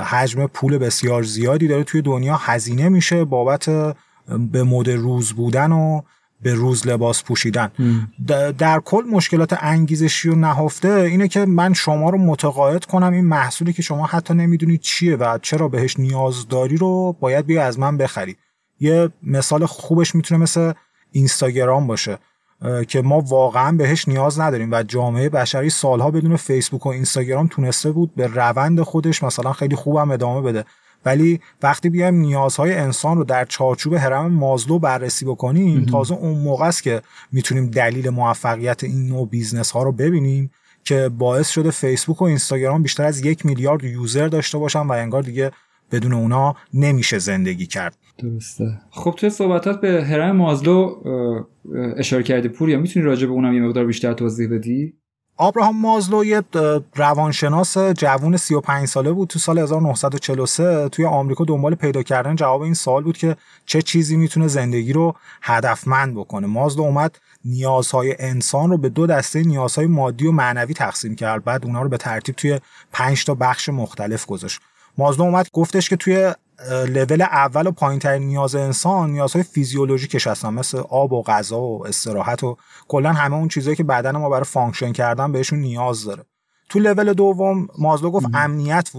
حجم 0.05 0.47
پول 0.47 0.79
بسیار 0.79 1.23
زیادی 1.23 1.69
داره 1.69 1.85
توی 1.85 2.03
دنیا. 2.03 2.37
هزینه 2.37 2.89
میشه 2.89 3.25
بابت 3.25 3.71
به 4.53 4.63
مد 4.63 4.91
روز 4.91 5.33
بودن 5.33 5.73
و 5.73 6.03
به 6.45 6.55
روز 6.55 6.87
لباس 6.87 7.25
پوشیدن. 7.25 7.71
در 8.59 8.81
کل 8.81 9.03
مشکلات 9.13 9.57
انگیزشی 9.61 10.29
و 10.29 10.35
نهفته 10.35 10.89
اینه 10.89 11.29
که 11.29 11.45
من 11.45 11.73
شما 11.73 12.11
رو 12.11 12.19
متقاعد 12.19 12.85
کنم 12.85 13.13
این 13.13 13.25
محصولی 13.25 13.73
که 13.73 13.83
شما 13.83 14.07
حتی 14.07 14.35
نمی‌دونید 14.35 14.81
چیه 14.81 15.17
و 15.17 15.39
چرا 15.43 15.69
بهش 15.69 15.99
نیاز 15.99 16.49
داری 16.49 16.77
رو 16.77 17.17
باید 17.21 17.47
بیا 17.47 17.65
از 17.65 17.79
من 17.79 17.97
بخری 17.97 18.37
یه 18.81 19.09
مثال 19.23 19.67
خوبش 19.67 20.15
می‌تونه 20.15 20.43
مثل 20.43 20.73
اینستاگرام 21.13 21.87
باشه 21.87 22.19
که 22.89 23.03
ما 23.03 23.21
واقعا 23.21 23.73
بهش 23.77 24.09
نیاز 24.09 24.41
نداریم 24.41 24.73
و 24.73 24.83
جامعه 24.83 25.29
بشری 25.29 25.71
سالها 25.71 26.11
بدون 26.11 26.37
فیسبوک 26.37 26.87
و 26.87 26.89
اینستاگرام 26.89 27.47
تونسته 27.47 27.93
بود 27.93 28.15
به 28.15 28.27
روند 28.27 28.81
خودش 28.81 29.23
مثلا 29.23 29.53
خیلی 29.53 29.77
خوبم 29.77 30.11
ادامه 30.11 30.41
بده. 30.41 30.65
ولی 31.05 31.41
وقتی 31.63 31.91
بیایم 31.91 32.15
نیازهای 32.15 32.75
انسان 32.75 33.17
رو 33.17 33.25
در 33.25 33.45
چارچوب 33.45 33.93
هرم 33.93 34.33
مازلو 34.33 34.79
بررسی 34.79 35.25
بکنیم 35.25 35.85
تازه 35.85 36.15
اون 36.15 36.39
موقع 36.39 36.67
است 36.67 36.83
که 36.83 37.03
می‌تونیم 37.33 37.67
دلیل 37.67 38.11
موفقیت 38.11 38.85
این 38.85 39.07
نوع 39.07 39.29
business 39.29 39.71
ها 39.71 39.83
رو 39.83 39.93
ببینیم 39.93 40.51
که 40.85 41.11
باعث 41.19 41.51
شده 41.51 41.71
فیسبوک 41.71 42.23
و 42.23 42.25
اینستاگرام 42.25 42.83
بیشتر 42.83 43.05
از 43.05 43.25
یک 43.25 43.47
میلیارد 43.47 43.85
user 43.85 44.29
داشته 44.29 44.59
باشن 44.59 44.81
و 44.81 44.93
انگار 44.93 45.23
دیگه 45.23 45.51
بدون 45.93 46.13
اونا 46.13 46.55
نمیشه 46.75 47.19
زندگی 47.19 47.67
کرد. 47.67 47.97
درسته. 48.19 48.81
خب 48.91 49.15
توی 49.19 49.31
صحبتات 49.31 49.81
به 49.81 50.05
هرم 50.05 50.37
مازلو 50.37 50.95
اشاره 51.97 52.23
کردی. 52.23 52.49
پوریا 52.49 52.79
می‌تونی 52.79 53.07
راجع 53.07 53.27
به 53.27 53.33
اونم 53.33 53.55
یه 53.55 53.61
مقدار 53.61 53.87
بیشتر 53.87 54.13
توضیح 54.13 54.49
بدی؟ 54.51 54.95
آبراهام 55.37 55.81
مازلو 55.81 56.25
یه 56.25 56.43
روانشناس 56.97 57.79
جوون 57.79 58.37
35 58.37 58.89
ساله 58.89 59.13
بود. 59.13 59.29
تو 59.29 59.39
سال 59.39 59.59
1943 59.59 60.89
توی 60.89 61.05
آمریکا 61.05 61.45
دنبال 61.45 61.75
پیدا 61.75 62.03
کردن. 62.03 62.37
جواب 62.37 62.63
این 62.63 62.75
سوال 62.75 63.03
بود 63.03 63.19
که 63.19 63.37
چه 63.67 63.83
چیزی 63.83 64.17
می‌تونه 64.17 64.49
زندگی 64.49 64.93
رو 64.93 65.15
هدفمند 65.43 66.15
بکنه. 66.15 66.47
مازلو 66.47 66.83
اومد 66.83 67.19
نیازهای 67.45 68.17
انسان 68.19 68.71
رو 68.71 68.79
به 68.79 68.89
دو 68.89 69.07
دسته 69.07 69.43
نیازهای 69.43 69.87
مادی 69.87 70.27
و 70.27 70.33
معنوی 70.33 70.75
تقسیم 70.75 71.17
کرد. 71.17 71.45
بعد 71.45 71.65
اونا 71.65 71.83
رو 71.83 71.89
به 71.89 71.97
ترتیب 71.97 72.35
توی 72.35 72.61
5 72.93 73.25
تا 73.25 73.35
بخش 73.35 73.69
مختلف 73.69 74.27
گذاشت. 74.27 74.61
مازلو 74.99 75.25
اومد 75.25 75.49
گفتش 75.53 75.89
که 75.89 75.97
توی 75.97 76.35
لول 76.89 77.23
اول 77.23 77.67
و 77.67 77.71
پایین 77.71 77.99
ترین 77.99 78.23
نیاز 78.23 78.55
انسان 78.55 79.11
نیازهای 79.11 79.43
فیزیولوژیکش 79.43 80.27
هستن 80.27 80.55
مثل 80.55 80.79
آب 80.79 81.13
و 81.13 81.23
غذا 81.23 81.61
و 81.61 81.87
استراحت 81.87 82.45
و 82.45 82.57
کلا 82.89 83.13
همه 83.13 83.37
اون 83.37 83.49
چیزهایی 83.49 83.77
که 83.77 83.85
بدن 83.85 84.17
ما 84.17 84.31
برای 84.31 84.45
function 84.45 84.93
کردن 84.93 85.33
بهشون 85.33 85.59
نیاز 85.59 86.05
داره. 86.05 86.25
تو 86.69 86.79
لول 86.79 87.13
دوم 87.13 87.69
مازلو 87.79 88.11
گفت 88.11 88.27
امنیت 88.35 88.91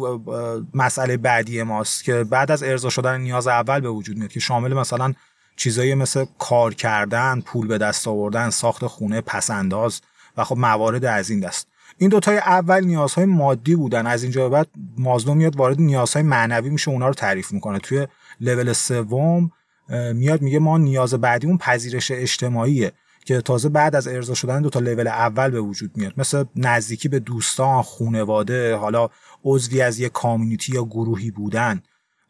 مسئله 0.73 1.17
بعدی 1.17 1.63
ماست 1.63 2.03
که 2.03 2.23
بعد 2.23 2.51
از 2.51 2.63
ارضا 2.63 2.89
شدن 2.89 3.21
نیاز 3.21 3.47
اول 3.47 3.79
به 3.79 3.89
وجود 3.89 4.17
میاد 4.17 4.31
که 4.31 4.39
شامل 4.39 4.73
مثلا 4.73 5.13
چیزایی 5.55 5.95
مثل 5.95 6.25
کار 6.39 6.73
کردن 6.73 7.41
پول 7.41 7.67
به 7.67 7.77
دست 7.77 8.07
آوردن 8.07 8.49
ساخت 8.49 8.87
خونه 8.87 9.21
پس‌انداز 9.21 10.01
و 10.37 10.43
خب 10.43 10.57
موارد 10.57 11.05
از 11.05 11.29
این 11.29 11.39
دست. 11.39 11.67
این 11.97 12.09
دوتای 12.09 12.37
اول 12.37 12.85
نیازهای 12.85 13.25
مادی 13.25 13.75
بودن. 13.75 14.07
از 14.07 14.23
اینجا 14.23 14.49
بعد 14.49 14.67
مازلو 14.97 15.33
میاد 15.33 15.55
وارد 15.55 15.81
نیازهای 15.81 16.23
معنوی 16.23 16.69
میشه 16.69 16.91
اونا 16.91 17.07
رو 17.07 17.13
تعریف 17.13 17.51
می‌کنه. 17.51 17.79
توی 17.79 18.07
لول 18.41 18.73
سوم 18.73 19.51
میاد 20.13 20.41
میگه 20.41 20.59
ما 20.59 20.77
نیاز 20.77 21.13
بعدیمون 21.13 21.57
پذیرش 21.57 22.11
اجتماعیه 22.11 22.91
که 23.25 23.41
تازه 23.41 23.69
بعد 23.69 23.95
از 23.95 24.07
ارضا 24.07 24.33
شدن 24.33 24.61
دو 24.61 24.69
تا 24.69 24.79
لول 24.79 25.07
اول 25.07 25.49
به 25.49 25.61
وجود 25.61 25.97
میاد. 25.97 26.13
مثل 26.17 26.43
نزدیکی 26.55 27.09
به 27.09 27.19
دوستان 27.19 27.81
خونواده 27.81 28.75
حالا 28.75 29.09
عضوی 29.43 29.81
از 29.81 29.99
یک 29.99 30.11
کامیونیتی 30.11 30.73
یا 30.73 30.83
گروهی 30.83 31.31
بودن. 31.31 31.81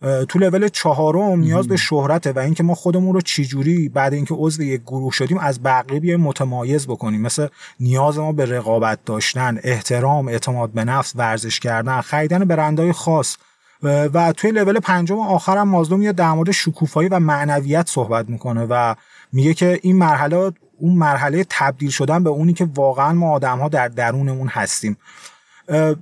تو 0.01 0.39
لول 0.39 0.67
چهارم 0.67 1.39
نیاز 1.39 1.67
به 1.67 1.77
شهرته 1.77 2.31
و 2.31 2.39
اینکه 2.39 2.63
ما 2.63 2.75
خودمون 2.75 3.13
رو 3.13 3.21
چجوری 3.21 3.89
بعد 3.89 4.13
اینکه 4.13 4.33
عضو 4.33 4.63
یک 4.63 4.81
گروه 4.81 5.11
شدیم 5.11 5.37
از 5.37 5.63
بقیه 5.63 5.99
بیایم 5.99 6.21
متمایز 6.21 6.87
بکنیم. 6.87 7.21
مثل 7.21 7.47
نیاز 7.79 8.17
ما 8.17 8.31
به 8.31 8.45
رقابت 8.45 8.99
داشتن 9.05 9.59
احترام 9.63 10.27
اعتماد 10.27 10.69
به 10.69 10.83
نفس 10.83 11.13
ورزش 11.15 11.59
کردن 11.59 12.01
خریدن 12.01 12.45
برندهای 12.45 12.91
خاص. 12.91 13.37
و 13.83 14.33
توی 14.37 14.51
لول 14.51 14.79
پنجم 14.79 15.19
آخرم 15.19 15.67
مازلو 15.67 15.97
میاد 15.97 16.15
در 16.15 16.31
مورد 16.31 16.51
شکوفایی 16.51 17.09
و 17.09 17.19
معنویت 17.19 17.89
صحبت 17.89 18.29
می‌کنه 18.29 18.67
و 18.69 18.95
میگه 19.33 19.53
که 19.53 19.79
این 19.81 19.95
مرحله 19.95 20.51
اون 20.79 20.93
مرحله 20.93 21.45
تبدیل 21.49 21.89
شدن 21.89 22.23
به 22.23 22.29
اونی 22.29 22.53
که 22.53 22.67
واقعا 22.75 23.13
ما 23.13 23.31
آدم 23.31 23.59
ها 23.59 23.69
در 23.69 23.87
درونمون 23.87 24.47
هستیم. 24.47 24.97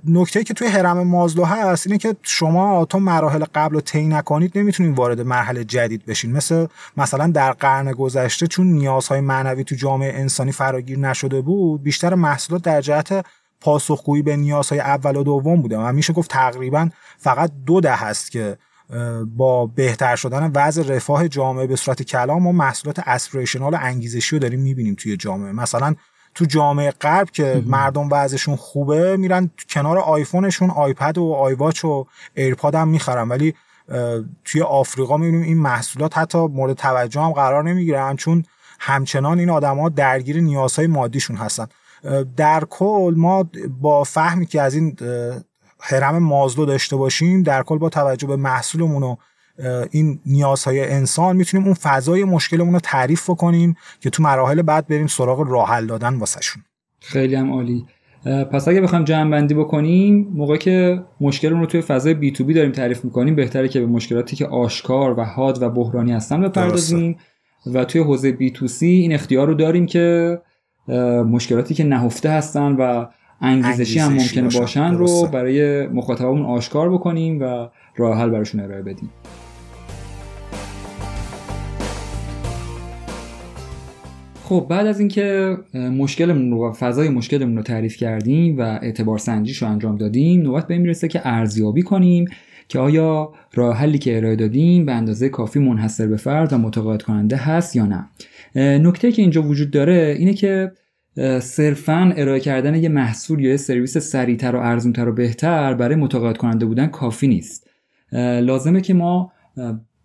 نکته 0.04 0.44
که 0.44 0.54
توی 0.54 0.68
حرم 0.68 1.06
مازلو 1.06 1.44
هست 1.44 1.86
اینه 1.86 1.98
که 1.98 2.16
شما 2.22 2.84
تا 2.84 2.98
مراحل 2.98 3.44
قبل 3.54 3.74
رو 3.74 3.80
طی 3.80 4.06
نکنید 4.06 4.58
نمی‌تونید 4.58 4.98
وارد 4.98 5.20
مرحله 5.20 5.64
جدید 5.64 6.06
بشین. 6.06 6.32
مثل 6.32 6.66
مثلا 6.96 7.26
در 7.26 7.52
قرن 7.52 7.92
گذشته 7.92 8.46
چون 8.46 8.66
نیازهای 8.66 9.20
معنوی 9.20 9.64
تو 9.64 9.74
جامعه 9.74 10.20
انسانی 10.20 10.52
فراگیر 10.52 10.98
نشده 10.98 11.40
بود 11.40 11.82
بیشتر 11.82 12.14
محصولات 12.14 12.62
در 12.62 12.80
جهت 12.80 13.26
پاسخگویی 13.60 14.22
به 14.22 14.36
نیازهای 14.36 14.80
اول 14.80 15.16
و 15.16 15.22
دوم 15.22 15.62
بوده. 15.62 15.78
و 15.78 15.92
میشه 15.92 16.12
گفت 16.12 16.30
تقریبا 16.30 16.88
فقط 17.18 17.50
دو 17.66 17.80
دهه 17.80 17.94
است 17.96 18.30
که 18.30 18.58
با 19.36 19.66
بهتر 19.66 20.16
شدن 20.16 20.50
وضع 20.54 20.94
رفاه 20.94 21.28
جامعه 21.28 21.66
به 21.66 21.76
صورت 21.76 22.02
کلان 22.02 22.42
ما 22.42 22.52
محصولات 22.52 22.98
aspirational 23.06 23.74
و 23.74 23.78
انگیزشی 23.80 24.36
رو 24.36 24.40
داریم 24.40 24.60
می‌بینیم 24.60 24.94
توی 24.94 25.16
جامعه. 25.16 25.52
مثلا 25.52 25.94
تو 26.34 26.44
جامعه 26.44 26.90
غرب 26.90 27.30
که 27.30 27.62
مردم 27.66 28.08
وضعشون 28.12 28.56
خوبه 28.56 29.16
میرن 29.16 29.50
کنار 29.70 29.98
آیفونشون 29.98 30.70
آیپد 30.70 31.18
و 31.18 31.32
آیواچ 31.32 31.84
و 31.84 32.06
ایرپاد 32.34 32.74
هم 32.74 32.88
می‌خرن. 32.88 33.28
ولی 33.28 33.54
توی 34.44 34.62
آفریقا 34.62 35.16
می‌بینیم 35.16 35.42
این 35.42 35.58
محصولات 35.58 36.18
حتی 36.18 36.38
مورد 36.38 36.76
توجه 36.76 37.20
هم 37.20 37.32
قرار 37.32 37.64
نمی‌گیرن 37.64 38.16
چون 38.16 38.44
همچنان 38.80 39.38
این 39.38 39.50
آدما 39.50 39.88
درگیر 39.88 40.40
نیازهای 40.40 40.86
مادیشون 40.86 41.36
هستن. 41.36 41.66
در 42.36 42.64
کل 42.70 43.14
ما 43.16 43.44
با 43.80 44.04
فهمی 44.04 44.46
که 44.46 44.62
از 44.62 44.74
این 44.74 44.96
حرم 45.80 46.18
مازلو 46.18 46.66
داشته 46.66 46.96
باشیم 46.96 47.42
در 47.42 47.62
کل 47.62 47.78
با 47.78 47.88
توجه 47.88 48.26
به 48.26 48.36
محصولمون 48.36 49.02
و 49.02 49.16
این 49.90 50.20
نیازهای 50.26 50.90
انسان 50.92 51.36
می‌تونیم 51.36 51.66
اون 51.66 51.74
فضای 51.74 52.24
مشکلمون 52.24 52.74
رو 52.74 52.80
تعریف 52.80 53.26
کنیم 53.26 53.76
که 54.00 54.10
تو 54.10 54.22
مراحل 54.22 54.62
بعد 54.62 54.86
بریم 54.86 55.06
سراغ 55.06 55.40
راه 55.40 55.68
حل 55.68 55.86
دادن 55.86 56.14
واسهشون. 56.14 56.62
خیلی 57.00 57.34
هم 57.34 57.52
عالی. 57.52 57.84
پس 58.24 58.68
اگه 58.68 58.80
بخوام 58.80 59.04
جمع 59.04 59.30
بندی 59.30 59.54
بکنیم 59.54 60.28
موقع 60.34 60.56
که 60.56 61.02
مشکلمون 61.20 61.60
رو 61.60 61.66
توی 61.66 61.80
فضای 61.80 62.14
بی 62.14 62.30
تو 62.30 62.44
بی 62.44 62.54
داریم 62.54 62.72
تعریف 62.72 63.04
می‌کنیم 63.04 63.34
بهتره 63.34 63.68
که 63.68 63.80
به 63.80 63.86
مشکلاتی 63.86 64.36
که 64.36 64.46
آشکار 64.46 65.18
و 65.18 65.24
حاد 65.24 65.62
و 65.62 65.70
بحرانی 65.70 66.12
هستن 66.12 66.40
بپردازیم. 66.40 67.16
و 67.74 67.84
توی 67.84 68.00
حوزه 68.00 68.32
بی 68.32 68.50
تو 68.50 68.68
سی 68.68 68.86
این 68.86 69.12
اختیار 69.12 69.46
رو 69.46 69.54
داریم 69.54 69.86
که 69.86 70.38
مشکلاتی 71.26 71.74
که 71.74 71.84
نهفته 71.84 72.30
هستن 72.30 72.72
و 72.72 73.06
انگیزشی 73.40 73.98
هم 73.98 74.12
ممکنه 74.12 74.48
باشن. 74.60 74.94
رو 74.94 75.26
برای 75.26 75.86
مخاطبمون 75.86 76.42
آشکار 76.42 76.90
بکنیم 76.90 77.42
و 77.42 77.68
راه 77.96 78.18
حل 78.18 78.30
براشون 78.30 78.60
ارائه 78.60 78.82
بدیم. 78.82 79.10
خب 84.44 84.66
بعد 84.70 84.86
از 84.86 84.98
اینکه 85.00 85.56
مشکلمون 85.74 86.50
رو 86.50 86.68
و 86.68 86.72
فضای 86.72 87.08
مشکلمون 87.08 87.56
رو 87.56 87.62
تعریف 87.62 87.96
کردیم 87.96 88.58
و 88.58 88.60
اعتبار 88.60 89.18
سنجیش 89.18 89.62
رو 89.62 89.68
انجام 89.68 89.96
دادیم 89.96 90.42
نوبت 90.42 90.66
به 90.66 90.74
این 90.74 90.82
می‌رسه 90.82 91.08
که 91.08 91.20
ارزیابی 91.24 91.82
کنیم 91.82 92.24
که 92.68 92.78
آیا 92.78 93.32
راه 93.54 93.76
حلی 93.76 93.98
که 93.98 94.16
ارائه 94.16 94.36
دادیم 94.36 94.86
به 94.86 94.92
اندازه 94.92 95.28
کافی 95.28 95.58
منحصر 95.58 96.06
به 96.06 96.16
فرد 96.16 96.52
و 96.52 96.58
متقاعد 96.58 97.02
کننده 97.02 97.36
هست 97.36 97.76
یا 97.76 97.86
نه. 97.86 98.08
نکته 98.78 99.12
که 99.12 99.22
اینجا 99.22 99.42
وجود 99.42 99.70
داره 99.70 100.16
اینه 100.18 100.34
که 100.34 100.72
صرفا 101.40 102.12
ارائه 102.16 102.40
کردن 102.40 102.74
یه 102.74 102.88
محصول 102.88 103.40
یا 103.40 103.50
یه 103.50 103.56
سرویس 103.56 103.98
سریعتر 103.98 104.56
و 104.56 104.58
ارزونتر 104.58 105.08
و 105.08 105.12
بهتر 105.12 105.74
برای 105.74 105.96
متقاعد 105.96 106.36
کننده 106.36 106.66
بودن 106.66 106.86
کافی 106.86 107.28
نیست. 107.28 107.70
لازمه 108.42 108.80
که 108.80 108.94
ما 108.94 109.32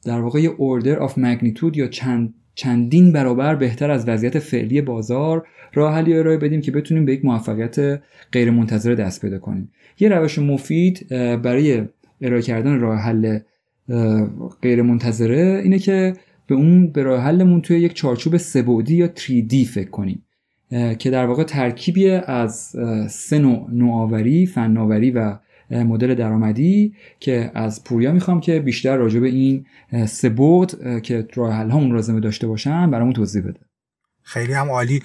در 0.05 0.21
واقع 0.21 0.39
یه 0.39 0.49
اوردر 0.49 0.99
آف 0.99 1.17
مگنیتود 1.17 1.77
یا 1.77 1.87
چند 1.87 2.33
چندین 2.59 3.11
برابر 3.11 3.55
بهتر 3.55 3.91
از 3.91 4.07
وضعیت 4.07 4.39
فعلی 4.39 4.81
بازار 4.81 5.47
راه 5.73 5.93
حلی 5.93 6.17
ارائه 6.17 6.37
بدیم 6.37 6.61
که 6.61 6.71
بتونیم 6.71 7.05
به 7.05 7.13
یک 7.13 7.25
موفقیت 7.25 8.01
غیر 8.31 8.51
منتظره 8.51 8.95
دست 8.95 9.21
پیدا 9.21 9.39
کنیم. 9.39 9.71
یه 9.99 10.09
روش 10.09 10.39
مفید 10.39 11.07
برای 11.41 11.83
ارائه 12.21 12.41
کردن 12.41 12.79
راه 12.79 12.99
حل 12.99 13.39
غیر 14.61 14.81
منتظره 14.81 15.61
اینه 15.63 15.79
که 15.79 16.13
به 16.47 16.55
اون 16.55 16.91
به 16.91 17.03
راه 17.03 17.21
حلمون 17.23 17.61
توی 17.61 17.79
یک 17.79 17.93
چارچوب 17.93 18.37
سه‌بعدی 18.37 18.95
یا 18.95 19.07
3D 19.15 19.65
فکر 19.67 19.89
کنیم 19.89 20.25
که 20.99 21.09
در 21.09 21.25
واقع 21.25 21.43
ترکیبی 21.43 22.09
از 22.09 22.75
سه 23.09 23.39
نوع 23.39 23.67
نوآوری 23.71 24.45
فناوری 24.45 25.11
و 25.11 25.37
مدل 25.71 26.15
درآمدی 26.15 26.93
که 27.19 27.51
از 27.55 27.83
پوریا 27.83 28.11
می‌خوام 28.11 28.39
که 28.39 28.59
بیشتر 28.59 28.97
راجع 28.97 29.19
به 29.19 29.27
این 29.27 29.65
سه 30.05 30.29
بعد 30.29 31.01
که 31.01 31.27
راه 31.35 31.53
حل 31.53 31.69
همون 31.71 31.95
لازمه 31.95 32.19
داشته 32.19 32.47
باشن 32.47 32.91
برامون 32.91 33.13
توضیح 33.13 33.41
بده. 33.41 33.68
خیلی 34.29 34.53
هم 34.53 34.69
عالی. 34.69 35.03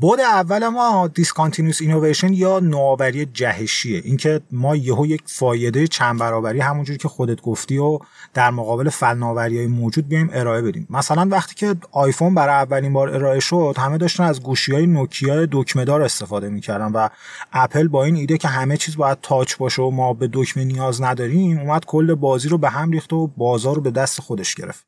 بعد 0.00 0.20
اول 0.20 0.68
ما 0.68 1.08
discontinuous 1.14 1.80
innovation 1.80 2.32
یا 2.32 2.60
نوآوری 2.60 3.26
جهشیه. 3.26 4.02
اینکه 4.04 4.40
ما 4.50 4.76
یهو 4.76 5.06
یک 5.06 5.22
فایده 5.26 5.86
چند 5.86 6.18
برابری 6.18 6.60
همونجوری 6.60 6.98
که 6.98 7.08
خودت 7.08 7.40
گفتی 7.40 7.78
و 7.78 7.98
در 8.34 8.50
مقابل 8.50 8.88
فناوری 8.88 9.58
های 9.58 9.66
موجود 9.66 10.08
بیایم 10.08 10.30
ارائه 10.32 10.62
بدیم. 10.62 10.86
مثلا 10.90 11.28
وقتی 11.30 11.54
که 11.54 11.76
آیفون 11.92 12.34
برای 12.34 12.54
اولین 12.54 12.92
بار 12.92 13.08
ارائه 13.14 13.40
شد 13.40 13.74
همه 13.78 13.98
داشتن 13.98 14.24
از 14.24 14.42
گوشی 14.42 14.72
های 14.72 14.86
نوکیا 14.86 15.46
دکمه 15.52 15.84
دار 15.84 16.02
استفاده 16.02 16.48
می‌کردن 16.48 16.92
و 16.92 17.08
اپل 17.52 17.88
با 17.88 18.04
این 18.04 18.16
ایده 18.16 18.38
که 18.38 18.48
همه 18.48 18.76
چیز 18.76 18.96
باید 18.96 19.18
touch 19.22 19.56
باشه 19.56 19.82
و 19.82 19.90
ما 19.90 20.12
به 20.12 20.30
دکمه 20.32 20.64
نیاز 20.64 21.02
نداریم 21.02 21.58
اومد 21.58 21.84
کل 21.84 22.14
بازی 22.14 22.48
رو 22.48 22.58
به 22.58 22.68
هم 22.70 22.90
ریخت 22.90 23.12
و 23.12 23.26
بازار 23.26 23.74
رو 23.74 23.80
به 23.82 23.90
دست 23.90 24.20
خودش 24.20 24.54
گرفت. 24.54 24.86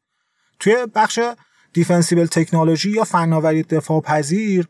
توی 0.61 0.77
بخش 0.95 1.21
defensible 1.73 2.27
technology 2.27 2.91
یا 2.91 3.05
فناوری 3.05 3.63
دفاع 3.63 4.01
پذیر 4.01 4.69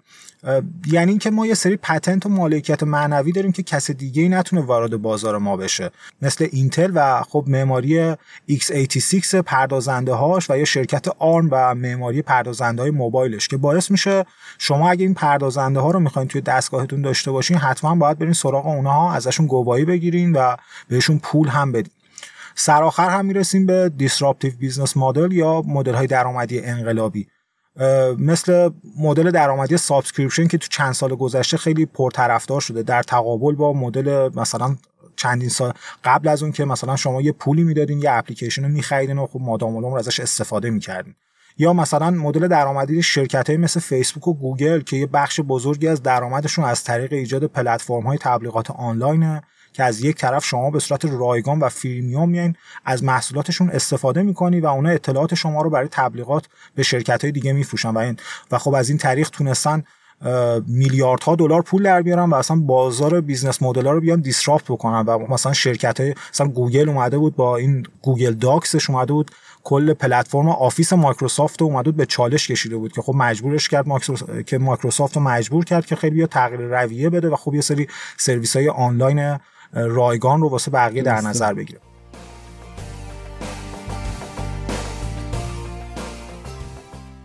یعنی 0.87 1.11
اینکه 1.11 1.31
ما 1.31 1.47
یه 1.47 1.55
سری 1.55 1.76
patent 1.76 2.26
و 2.26 2.28
مالکیت 2.28 2.83
معنوی 2.83 3.33
داریم 3.33 3.52
که 3.52 3.62
کس 3.62 3.90
دیگه 3.90 4.23
ای 4.23 4.28
نتونه 4.28 4.62
وارد 4.62 4.97
بازار 4.97 5.38
ما 5.38 5.57
بشه. 5.57 5.90
مثل 6.23 6.49
اینتل 6.52 6.90
و 6.95 7.23
خب 7.23 7.45
معماری 7.47 8.14
x86 8.50 9.35
پردازنده 9.35 10.12
هاش 10.12 10.50
و 10.50 10.59
یا 10.59 10.64
شرکت 10.64 11.09
آرم 11.09 11.49
و 11.50 11.75
معماری 11.75 12.23
پردازنده 12.23 12.83
های 12.83 12.90
موبایلش 12.90 13.49
که 13.49 13.57
باعث 13.57 13.90
میشه 13.90 14.25
شما 14.59 14.90
اگه 14.90 15.05
این 15.05 15.14
پردازنده 15.14 15.81
ها 15.81 15.90
رو 15.90 16.00
می‌خواین 16.00 16.28
توی 16.28 16.40
دستگاهتون 16.40 17.02
داشته 17.02 17.31
باشین 17.31 17.57
حتما 17.57 17.95
باید 17.95 18.19
برین 18.19 18.33
سراغ 18.33 18.67
اونها 18.67 19.12
ازشون 19.12 19.47
گواهی 19.47 19.85
بگیرین 19.85 20.33
و 20.33 20.57
بهشون 20.88 21.19
پول 21.19 21.49
هم 21.49 21.73
بدین. 21.73 21.93
سرآخر 22.60 23.10
هم 23.10 23.26
می‌رسیم 23.26 23.66
به 23.66 23.88
disruptive 23.97 24.52
business 24.58 24.97
model 24.97 25.32
یا 25.32 25.62
مدل 25.66 25.94
های 25.94 26.06
درآمدی 26.06 26.60
انقلابی. 26.60 27.28
مثل 28.18 28.70
مدل 28.98 29.30
درآمدی 29.30 29.76
subscription 29.76 30.47
که 30.46 30.58
تو 30.58 30.68
چند 30.70 30.92
سال 30.92 31.14
گذشته 31.14 31.56
خیلی 31.56 31.86
پرطرفدار 31.86 32.60
شده. 32.60 32.82
در 32.82 33.02
تقابل 33.02 33.54
با 33.54 33.72
مدل 33.72 34.30
مثلا 34.36 34.76
چندین 35.16 35.48
سال 35.48 35.72
قبل 36.04 36.28
از 36.28 36.42
اون 36.42 36.52
که 36.52 36.64
مثلا 36.64 36.96
شما 36.96 37.22
یه 37.22 37.32
پولی 37.32 37.64
می‌دادین 37.64 37.98
یه 37.98 38.12
اپلیکیشن 38.12 38.62
رو 38.62 38.68
میخریدین 38.68 39.18
و 39.18 39.26
خب 39.26 39.40
مادام 39.40 39.76
العمر 39.76 39.98
ازش 39.98 40.20
استفاده 40.20 40.70
می‌کردین. 40.70 41.14
یا 41.58 41.72
مثلا 41.72 42.10
مدل 42.10 42.48
درآمدی 42.48 43.02
شرکت 43.02 43.50
های 43.50 43.56
مثل 43.56 43.80
فیسبوک 43.80 44.28
و 44.28 44.34
گوگل 44.34 44.80
که 44.80 44.96
یه 44.96 45.06
بخش 45.06 45.40
بزرگی 45.40 45.88
از 45.88 46.02
درآمدشون 46.02 46.64
از 46.64 46.84
طریق 46.84 47.12
ایجاد 47.12 47.44
پلتفرم 47.44 48.02
های 48.02 48.18
تبلیغات 48.18 48.70
آنلاینه. 48.70 49.42
که 49.78 49.85
از 49.85 50.04
یک 50.04 50.16
طرف 50.16 50.44
شما 50.44 50.70
به 50.70 50.78
صورت 50.78 51.04
رایگان 51.04 51.58
و 51.58 51.68
freemium 51.68 52.28
میایین 52.28 52.56
از 52.85 53.04
محصولاتشون 53.04 53.70
استفاده 53.70 54.23
می‌کنی 54.23 54.61
و 54.61 54.66
اونا 54.66 54.90
اطلاعات 54.90 55.35
شما 55.35 55.62
رو 55.62 55.70
برای 55.70 55.88
تبلیغات 55.90 56.47
به 56.75 56.82
شرکت 56.82 57.23
های 57.23 57.32
دیگه 57.32 57.52
میفروشن. 57.52 57.90
و 57.90 57.99
این 57.99 58.16
و 58.50 58.58
خب 58.58 58.75
از 58.75 58.88
این 58.88 58.99
طریق 58.99 59.28
تونستن 59.28 59.85
میلیاردها 60.66 61.37
دلار 61.37 61.62
پول 61.62 61.82
در 61.82 62.02
بیارن 62.02 62.30
و 62.30 62.35
اصلا 62.35 62.56
بازار 62.56 63.20
business 63.20 63.62
model 63.62 63.87
رو 63.87 64.00
بیان 64.00 64.20
disrupt 64.20 64.64
بکنن. 64.64 65.04
و 65.06 65.18
مثلا 65.18 65.52
شرکت 65.52 66.00
های 66.00 66.14
مثلا 66.32 66.49
گوگل 66.49 66.88
اومده 66.88 67.18
بود 67.18 67.37
با 67.37 67.56
این 67.56 67.87
Google 68.02 68.32
Docs 68.32 68.71
ش 68.71 68.90
اومده 68.90 69.12
بود 69.12 69.30
کل 69.64 69.92
پلتفرم 69.92 70.49
آفیس 70.49 70.92
مایکروسافت 70.92 71.62
اومده 71.62 71.90
بود 71.90 71.97
به 71.97 72.06
چالش 72.06 72.49
کشیده 72.49 72.76
بود 72.76 72.92
که 72.92 73.02
خب 73.02 73.14
مجبورش 73.16 73.68
کرد 73.68 73.87
که 74.47 74.58
مایکروسافت 74.58 75.16
رو 75.16 75.23
مجبور 75.23 75.64
کرد 75.64 75.87
که 75.87 75.97
خیلی 75.97 76.14
بیاد 76.14 76.26
تغییر 76.26 76.61
رویه 76.61 77.11
بده 77.11 77.28
و 77.28 77.37
خب 77.37 77.54
یه 77.54 77.61
سری 77.61 77.88
سرویس 78.16 78.56
های 78.56 78.68
آنلاین 78.68 79.38
رایگان 79.72 80.40
رو 80.40 80.48
واسه 80.48 80.70
بقیه 80.70 81.02
در 81.02 81.20
نظر 81.20 81.54
بگیره 81.54 81.80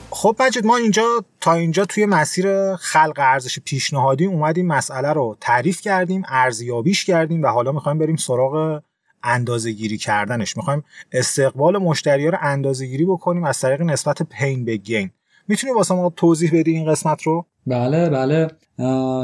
خب 0.10 0.36
مجید 0.40 0.66
ما 0.66 0.78
اینجا 0.78 1.26
تا 1.42 1.54
اینجا 1.54 1.86
توی 1.86 2.06
مسیر 2.06 2.76
خلق 2.76 3.14
ارزش 3.18 3.60
پیشنهادی 3.60 4.26
اومدیم. 4.26 4.68
مسئله 4.68 5.14
رو 5.14 5.38
تعریف 5.42 5.82
کردیم 5.82 6.24
ارزیابیش 6.28 7.06
کردیم 7.06 7.44
و 7.44 7.48
حالا 7.48 7.72
می‌خوایم 7.72 7.98
بریم 7.98 8.16
سراغ 8.16 8.82
اندازه 9.24 9.72
گیری 9.72 9.98
کردنش. 9.98 10.58
می‌خوایم 10.58 10.84
استقبال 11.12 11.78
مشتری 11.78 12.28
رو 12.28 12.38
اندازه 12.42 12.86
گیری 12.86 13.06
بکنیم 13.06 13.44
از 13.44 13.60
طریق 13.60 13.82
نسبت 13.82 14.24
پین 14.24 14.66
به 14.66 14.78
گین 14.78 15.12
می‌تونی 15.48 15.74
واسه 15.74 15.96
ما 15.96 16.10
توضیح 16.16 16.52
بدی 16.54 16.72
این 16.72 16.92
قسمت 16.92 17.22
رو؟ 17.22 17.46
بله 17.68 18.10
بله. 18.10 18.48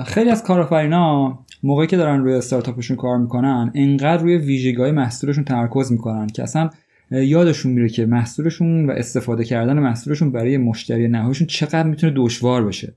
خیلی 0.03 0.29
از 0.29 0.43
کارآفرینا 0.43 1.39
موقعی 1.63 1.87
که 1.87 1.97
دارن 1.97 2.19
روی 2.19 2.33
استارتاپشون 2.33 2.97
کار 2.97 3.17
می‌کنن 3.17 3.71
انقدر 3.75 4.23
روی 4.23 4.37
ویژگی 4.37 4.81
های 4.81 4.91
محصولشون 4.91 5.43
تمرکز 5.43 5.91
می‌کنن 5.91 6.27
که 6.27 6.43
اصلا 6.43 6.69
یادشون 7.11 7.71
میره 7.71 7.89
که 7.89 8.05
محصولشون 8.05 8.89
و 8.89 8.91
استفاده 8.91 9.43
کردن 9.43 9.79
محصولشون 9.79 10.31
برای 10.31 10.57
مشتری 10.57 11.07
نهاییشون 11.07 11.47
چقدر 11.47 11.83
می‌تونه 11.83 12.13
دشوار 12.15 12.65
بشه. 12.65 12.93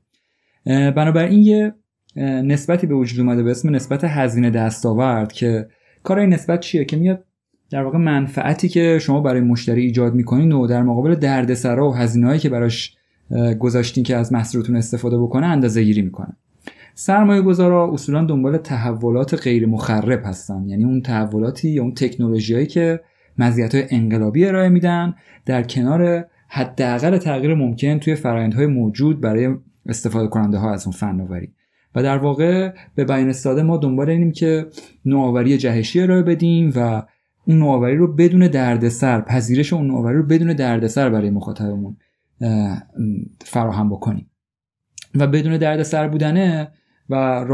بنابراین 0.67 1.39
یه 1.39 1.75
نسبتی 2.17 2.87
به 2.87 2.95
وجود 2.95 3.21
اومده 3.21 3.43
به 3.43 3.51
اسم 3.51 3.75
نسبت 3.75 4.05
هزینه 4.05 4.51
دستاورد 4.51 5.33
که 5.33 5.67
کار 6.03 6.19
این 6.19 6.33
نسبت 6.33 6.61
چیه؟ 6.61 6.85
که 6.85 6.97
میاد 6.97 7.25
در 7.71 7.83
واقع 7.83 7.99
منفعتی 7.99 8.69
که 8.69 8.99
شما 8.99 9.21
برای 9.21 9.41
مشتری 9.41 9.83
ایجاد 9.83 10.15
می‌کنین 10.15 10.53
و 10.53 10.67
در 10.67 10.83
مقابل 10.83 11.15
دردسرا 11.15 11.91
و 11.91 11.95
هزینه‌هایی 11.95 12.41
که 12.41 12.49
براش 12.49 12.97
گذاشتین 13.59 14.05
که 14.05 14.17
از 14.17 14.33
محصولتون 14.33 14.77
استفاده 14.77 15.19
بکنه 15.19 15.47
اندازه 15.47 15.83
گیری 15.83 16.03
می‌کنن 16.03 16.37
سرمایه 16.95 17.43
گذارا 17.43 17.93
اصولا 17.93 18.25
دنبال 18.25 18.57
تحولات 18.57 19.35
غیر 19.35 19.67
مخرب 19.67 20.23
هستن. 20.27 20.69
یعنی 20.69 20.85
اون 20.85 21.01
تحولاتی 21.01 21.71
یا 21.71 21.83
اون 21.83 21.95
تکنولوژیایی 21.95 22.67
که 22.67 23.01
مزیت 23.39 23.75
های 23.75 23.85
انقلابی 23.91 24.47
ارائه 24.47 24.69
میدن 24.69 25.15
در 25.47 25.63
کنار 25.63 26.25
حداقل 26.49 27.19
تغییر 27.19 27.55
ممکن 27.55 27.99
توی 27.99 28.15
فرایندهای 28.15 28.67
موجود 28.67 29.21
برای 29.21 29.55
استفاده 29.87 30.29
کننده 30.29 30.59
ها 30.59 30.73
از 30.73 30.87
اون 30.87 30.93
فناوری. 30.93 31.53
و 31.95 32.03
در 32.03 32.19
واقع 32.19 32.75
به 32.95 33.05
بیان 33.05 33.33
ساده 33.33 33.63
ما 33.63 33.77
دنبال 33.77 34.11
اینیم 34.11 34.33
که 34.33 34.67
نوآوری 35.05 35.59
جهشی 35.59 36.01
ارائه 36.01 36.23
بدیم 36.23 36.73
و 36.77 37.03
اون 37.47 37.59
نوآوری 37.59 37.97
رو 37.97 38.15
بدون 38.15 38.47
دردسر 38.47 39.21
پذیرش 39.21 39.73
اون 39.73 39.87
نوآوری 39.87 40.17
رو 40.17 40.23
بدون 40.23 40.53
دردسر 40.53 41.11
برای 41.11 41.31
مخاطبمون 41.31 41.97
فراهم 43.45 43.91
بکنیم. 43.91 44.31
و 45.15 45.27
بدون 45.27 45.57
دردسر 45.57 46.09
بودنه 46.09 46.69
و 47.13 47.45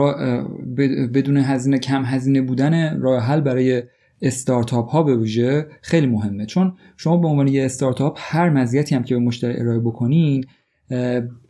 بدون 1.14 1.36
هزینه 1.36 1.78
کم 1.78 2.04
هزینه 2.04 2.42
بودن 2.42 3.00
راه 3.00 3.22
حل 3.22 3.40
برای 3.40 3.82
استارتاپ 4.22 4.88
ها 4.88 5.02
به 5.02 5.16
ویژه 5.16 5.66
خیلی 5.82 6.06
مهمه. 6.06 6.46
چون 6.46 6.72
شما 6.96 7.16
به 7.16 7.28
عنوان 7.28 7.48
یه 7.48 7.64
استارتاپ 7.64 8.18
هر 8.20 8.50
مزیتی 8.50 8.94
هم 8.94 9.02
که 9.02 9.14
به 9.14 9.20
مشتری 9.20 9.60
ارائه 9.60 9.78
بکنین 9.78 10.44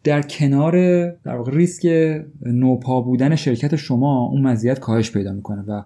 در 0.04 0.22
کنار 0.22 0.74
در 1.10 1.36
واقع 1.36 1.52
ریسک 1.52 1.86
نوپا 2.42 3.00
بودن 3.00 3.36
شرکت 3.36 3.76
شما 3.76 4.26
اون 4.26 4.42
مزیت 4.42 4.78
کاهش 4.78 5.12
پیدا 5.12 5.32
می‌کنه 5.32 5.64
و 5.68 5.82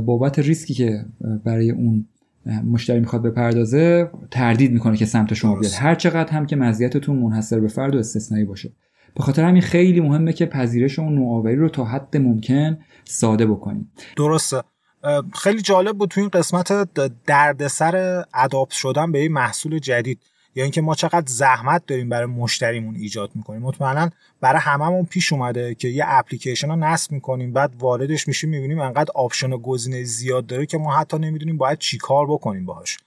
بابت 0.00 0.38
ریسکی 0.38 0.74
که 0.74 1.04
برای 1.44 1.70
اون 1.70 2.06
مشتری 2.64 3.00
می‌خواد 3.00 3.22
بپردازه 3.22 4.10
تردید 4.30 4.72
می‌کنه 4.72 4.96
که 4.96 5.06
سمت 5.06 5.34
شما 5.34 5.56
بیاد. 5.56 5.72
هر 5.78 5.94
چقدر 5.94 6.32
هم 6.32 6.46
که 6.46 6.56
مزیتتون 6.56 7.16
منحصر 7.16 7.60
به 7.60 7.68
فرد 7.68 7.94
و 7.94 7.98
استثنایی 7.98 8.44
باشه. 8.44 8.72
به 9.14 9.22
خاطر 9.22 9.44
همین 9.44 9.62
خیلی 9.62 10.00
مهمه 10.00 10.32
که 10.32 10.46
پذیرش 10.46 10.98
اون 10.98 11.14
نوآوری 11.14 11.56
رو 11.56 11.68
تا 11.68 11.84
حد 11.84 12.16
ممکن 12.16 12.78
ساده 13.04 13.46
بکنیم. 13.46 13.92
درسته. 14.16 14.62
خیلی 15.34 15.62
جالب 15.62 15.98
بود 15.98 16.10
تو 16.10 16.20
این 16.20 16.30
قسمت 16.30 16.94
دردسر 17.26 18.24
adopt 18.34 18.72
شدن 18.72 19.12
به 19.12 19.18
این 19.18 19.32
محصول 19.32 19.78
جدید. 19.78 20.20
یا 20.54 20.62
اینکه 20.62 20.80
ما 20.80 20.94
چقدر 20.94 21.26
زحمت 21.26 21.86
داریم 21.86 22.08
برای 22.08 22.26
مشتریمون 22.26 22.96
ایجاد 22.96 23.30
می‌کنیم. 23.34 23.62
مطمئنا 23.62 24.10
برای 24.40 24.60
هممون 24.60 25.04
پیش 25.04 25.32
اومده 25.32 25.74
که 25.74 25.88
یه 25.88 26.04
اپلیکیشن 26.06 26.68
رو 26.68 26.76
نصب 26.76 27.12
می‌کنیم 27.12 27.52
بعد 27.52 27.74
واردش 27.78 28.28
میشیم 28.28 28.50
می‌بینیم 28.50 28.80
انقدر 28.80 29.10
option 29.14 29.52
و 29.52 29.58
گزینه 29.58 30.04
زیاد 30.04 30.46
داره 30.46 30.66
که 30.66 30.78
ما 30.78 30.96
حتی 30.96 31.18
نمی‌دونیم 31.18 31.56
باید 31.56 31.78
چیکار 31.78 32.26
بکنیم 32.26 32.66
باهاش. 32.66 32.98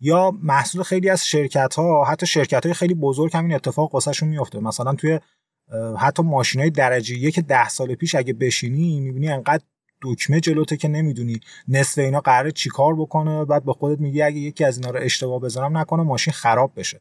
یا 0.00 0.32
محصول 0.42 0.82
خیلی 0.82 1.10
از 1.10 1.26
شرکت 1.26 1.74
ها 1.74 2.04
حتی 2.04 2.26
شرکت 2.26 2.66
های 2.66 2.74
خیلی 2.74 2.94
بزرگ 2.94 3.36
همین 3.36 3.54
اتفاق 3.54 3.94
واسهشون 3.94 4.28
میفته 4.28 4.60
مثلا 4.60 4.94
توی 4.94 5.20
حتی 5.98 6.22
ماشین 6.22 6.60
های 6.60 6.70
درجه 6.70 7.14
یک 7.14 7.40
ده 7.40 7.68
سال 7.68 7.94
پیش 7.94 8.14
اگه 8.14 8.32
بشینی 8.32 9.00
می‌بینی 9.00 9.28
انقدر 9.28 9.64
دکمه 10.02 10.40
جلوته 10.40 10.76
که 10.76 10.88
نمی‌دونی 10.88 11.40
نصف 11.68 11.98
اینا 11.98 12.20
قراره 12.20 12.52
چیکار 12.52 12.94
بکنه 12.94 13.44
بعد 13.44 13.64
به 13.64 13.72
خودت 13.72 14.00
میگی 14.00 14.22
اگه 14.22 14.38
یکی 14.38 14.64
از 14.64 14.78
اینا 14.78 14.90
رو 14.90 15.00
اشتباه 15.02 15.40
بزنم 15.40 15.78
نکنه 15.78 16.02
ماشین 16.02 16.32
خراب 16.32 16.72
بشه. 16.76 17.00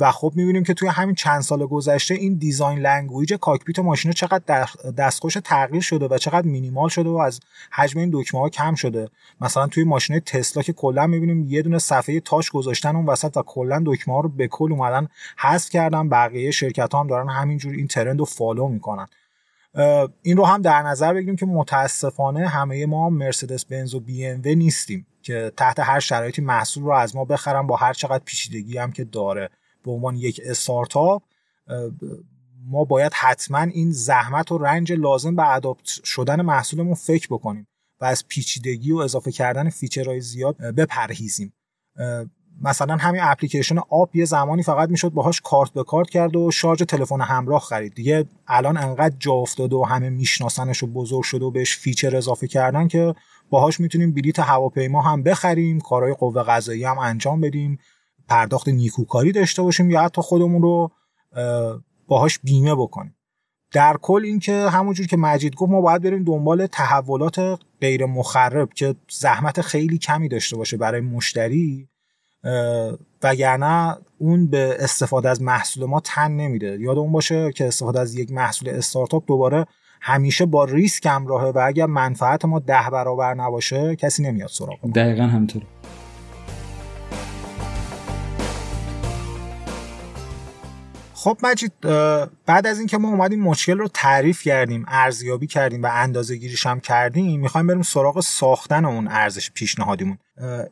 و 0.00 0.12
خب 0.12 0.32
می‌بینیم 0.34 0.64
که 0.64 0.74
توی 0.74 0.88
همین 0.88 1.14
چند 1.14 1.40
سال 1.40 1.66
گذشته 1.66 2.14
این 2.14 2.34
design 2.34 2.78
language 2.78 3.34
cockpit 3.34 3.78
ماشین 3.78 4.12
چقدر 4.12 4.68
دستخوش 4.98 5.36
تغییر 5.44 5.82
شده 5.82 6.08
و 6.08 6.18
چقدر 6.18 6.46
مینیمال 6.46 6.88
شده 6.88 7.08
و 7.08 7.16
از 7.16 7.40
حجم 7.70 8.00
این 8.00 8.10
دکمه 8.12 8.40
ها 8.40 8.48
کم 8.48 8.74
شده. 8.74 9.08
مثلا 9.40 9.66
توی 9.66 9.84
ماشین 9.84 10.20
تسلا 10.20 10.62
که 10.62 10.72
کلا 10.72 11.06
می‌بینیم 11.06 11.44
یه 11.48 11.62
دونه 11.62 11.78
صفحه 11.78 12.20
تاچ 12.20 12.50
گذاشتن 12.50 12.96
اون 12.96 13.06
وسط 13.06 13.36
و 13.36 13.42
کلا 13.42 13.82
دکمه 13.86 14.14
ها 14.14 14.20
رو 14.20 14.28
به 14.28 14.48
کل 14.48 14.72
اومدن 14.72 15.08
حذف 15.38 15.70
کردن 15.70 16.08
بقیه 16.08 16.50
شرکت 16.50 16.94
ها 16.94 17.00
هم 17.00 17.06
دارن 17.06 17.28
همینجور 17.28 17.72
این 17.72 17.86
trend 17.86 18.18
رو 18.18 18.24
follow 18.24 18.68
می‌کنن. 18.68 19.06
این 20.22 20.36
رو 20.36 20.44
هم 20.44 20.62
در 20.62 20.82
نظر 20.82 21.14
بگیریم 21.14 21.36
که 21.36 21.46
متاسفانه 21.46 22.48
همه 22.48 22.86
ما 22.86 23.10
مرسدس 23.10 23.64
بنز 23.64 23.94
و 23.94 24.00
بی 24.00 24.26
ام 24.26 24.33
و 24.33 24.40
نیستیم 24.44 25.06
که 25.22 25.52
تحت 25.56 25.80
هر 25.80 26.00
شرایطی 26.00 26.42
محصول 26.42 26.84
رو 26.84 26.92
از 26.92 27.16
ما 27.16 27.24
بخرن 27.24 27.66
با 27.66 27.76
هر 27.76 27.92
چقدر 27.92 28.24
پیچیدگی 28.24 28.78
هم 28.78 28.92
که 28.92 29.04
داره. 29.04 29.50
به 29.84 29.90
عنوان 29.90 30.16
یک 30.16 30.40
استارتاپ 30.44 31.22
ما 32.66 32.84
باید 32.84 33.12
حتما 33.14 33.60
این 33.60 33.92
زحمت 33.92 34.52
و 34.52 34.58
رنج 34.58 34.92
لازم 34.92 35.36
به 35.36 35.54
adopt 35.54 35.86
شدن 35.86 36.42
محصولمون 36.42 36.94
فکر 36.94 37.26
بکنیم 37.30 37.66
و 38.00 38.04
از 38.04 38.28
پیچیدگی 38.28 38.92
و 38.92 38.96
اضافه 38.96 39.32
کردن 39.32 39.70
feature 39.70 40.09
های 40.09 40.20
زیاد 40.20 40.56
بپرهیزیم. 40.56 41.52
مثلا 42.60 42.96
همین 42.96 43.20
اپلیکیشن 43.24 43.78
آپ 43.90 44.16
یه 44.16 44.24
زمانی 44.24 44.62
فقط 44.62 44.88
می‌شد 44.90 45.08
باهاش 45.08 45.40
کارت 45.40 45.70
به 45.70 45.84
کارت 45.84 46.10
کرد 46.10 46.36
و 46.36 46.50
شارژ 46.50 46.78
تلفن 46.78 47.20
همراه 47.20 47.60
خرید. 47.60 47.94
دیگه 47.94 48.24
الان 48.48 48.76
انقدر 48.76 49.16
جا 49.18 49.32
افتاده 49.32 49.76
و 49.76 49.82
همه 49.82 50.10
میشناسنش 50.10 50.82
و 50.82 50.86
بزرگ 50.86 51.22
شده 51.22 51.44
و 51.44 51.50
بهش 51.50 51.76
feature 51.76 52.16
اضافه 52.16 52.46
کردن 52.46 52.88
که 52.88 53.14
باهاش 53.50 53.80
می‌تونیم 53.80 54.12
بلیت 54.12 54.38
هواپیما 54.38 55.02
هم 55.02 55.22
بخریم 55.22 55.80
کارهای 55.80 56.14
قوه 56.14 56.42
قضاییه 56.42 56.84
هم 56.84 56.98
انجام 56.98 57.40
بدیم 57.40 57.78
پرداخت 58.28 58.68
نیکوکاری 58.68 59.32
داشته 59.32 59.62
باشیم 59.62 59.90
یا 59.90 60.02
حتی 60.02 60.22
خودمون 60.22 60.62
رو 60.62 60.90
باهاش 62.06 62.38
بیمه 62.38 62.74
بکنیم. 62.74 63.16
در 63.72 63.96
کل 64.02 64.22
اینکه 64.24 64.52
همونجور 64.52 65.06
که 65.06 65.16
مجید 65.16 65.54
گفت 65.54 65.72
ما 65.72 65.80
باید 65.80 66.02
بریم 66.02 66.24
دنبال 66.24 66.66
تحولات 66.66 67.58
غیر 67.80 68.06
مخرب 68.06 68.72
که 68.74 68.94
زحمت 69.10 69.60
خیلی 69.60 69.98
کمی 69.98 70.28
داشته 70.28 70.56
باشه 70.56 70.76
برای 70.76 71.00
مشتری. 71.00 71.88
وگرنه 73.22 73.96
اون 74.18 74.46
به 74.46 74.76
استفاده 74.78 75.28
از 75.28 75.42
محصول 75.42 75.84
ما 75.84 76.00
تن 76.00 76.30
نمیده. 76.30 76.80
یاد 76.80 76.98
اون 76.98 77.12
باشه 77.12 77.52
که 77.52 77.66
استفاده 77.66 78.00
از 78.00 78.14
یک 78.14 78.32
محصول 78.32 78.68
استارتاپ 78.68 79.24
دوباره 79.26 79.66
همیشه 80.00 80.46
با 80.46 80.64
ریسک 80.64 81.06
همراهه 81.06 81.48
و 81.48 81.62
اگر 81.66 81.86
منفعت 81.86 82.44
ما 82.44 82.58
ده 82.58 82.90
برابر 82.92 83.34
نباشه 83.34 83.96
کسی 83.96 84.22
نمیاد 84.22 84.48
سراغ 84.48 84.92
دقیقا 84.94 85.22
همینطور 85.22 85.62
خب 91.26 91.38
مجید 91.42 91.72
بعد 92.46 92.66
از 92.66 92.78
اینکه 92.78 92.98
ما 92.98 93.08
اومدیم 93.08 93.40
مشکل 93.40 93.78
رو 93.78 93.88
تعریف 93.88 94.42
کردیم 94.42 94.84
ارزیابی 94.88 95.46
کردیم 95.46 95.82
و 95.82 95.88
اندازه 95.92 96.36
گیریش 96.36 96.66
هم 96.66 96.80
کردیم 96.80 97.40
می‌خوایم 97.40 97.66
بریم 97.66 97.82
سراغ 97.82 98.20
ساختن 98.20 98.84
اون 98.84 99.08
ارزش 99.08 99.50
پیشنهادیمون. 99.50 100.18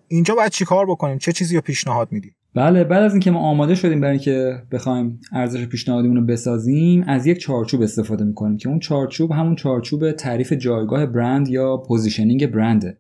اینجا 0.09 0.35
باید 0.35 0.53
چیکار 0.53 0.87
بکنیم؟ 0.87 1.19
چه 1.19 1.33
چیزی 1.33 1.55
رو 1.55 1.61
پیشنهاد 1.61 2.09
میدیم 2.13 2.37
بله 2.55 2.85
بعد 2.85 3.03
از 3.03 3.13
اینکه 3.13 3.31
ما 3.31 3.41
آماده 3.41 3.75
شدیم 3.75 4.01
برای 4.01 4.13
اینکه 4.13 4.63
بخوایم 4.73 5.21
ارزش 5.33 5.67
پیشنهادیمون 5.67 6.17
رو 6.17 6.25
بسازیم 6.25 7.05
از 7.07 7.27
یک 7.27 7.39
چارچوب 7.39 7.83
استفاده 7.83 8.25
می‌کنیم 8.25 8.57
که 8.57 8.69
اون 8.69 8.79
چارچوب 8.79 9.33
همون 9.33 9.55
چارچوب 9.55 10.13
تعریف 10.13 10.53
جایگاه 10.53 11.07
برند 11.07 11.49
یا 11.49 11.77
positioning 11.77 12.47
برنده 12.47 12.99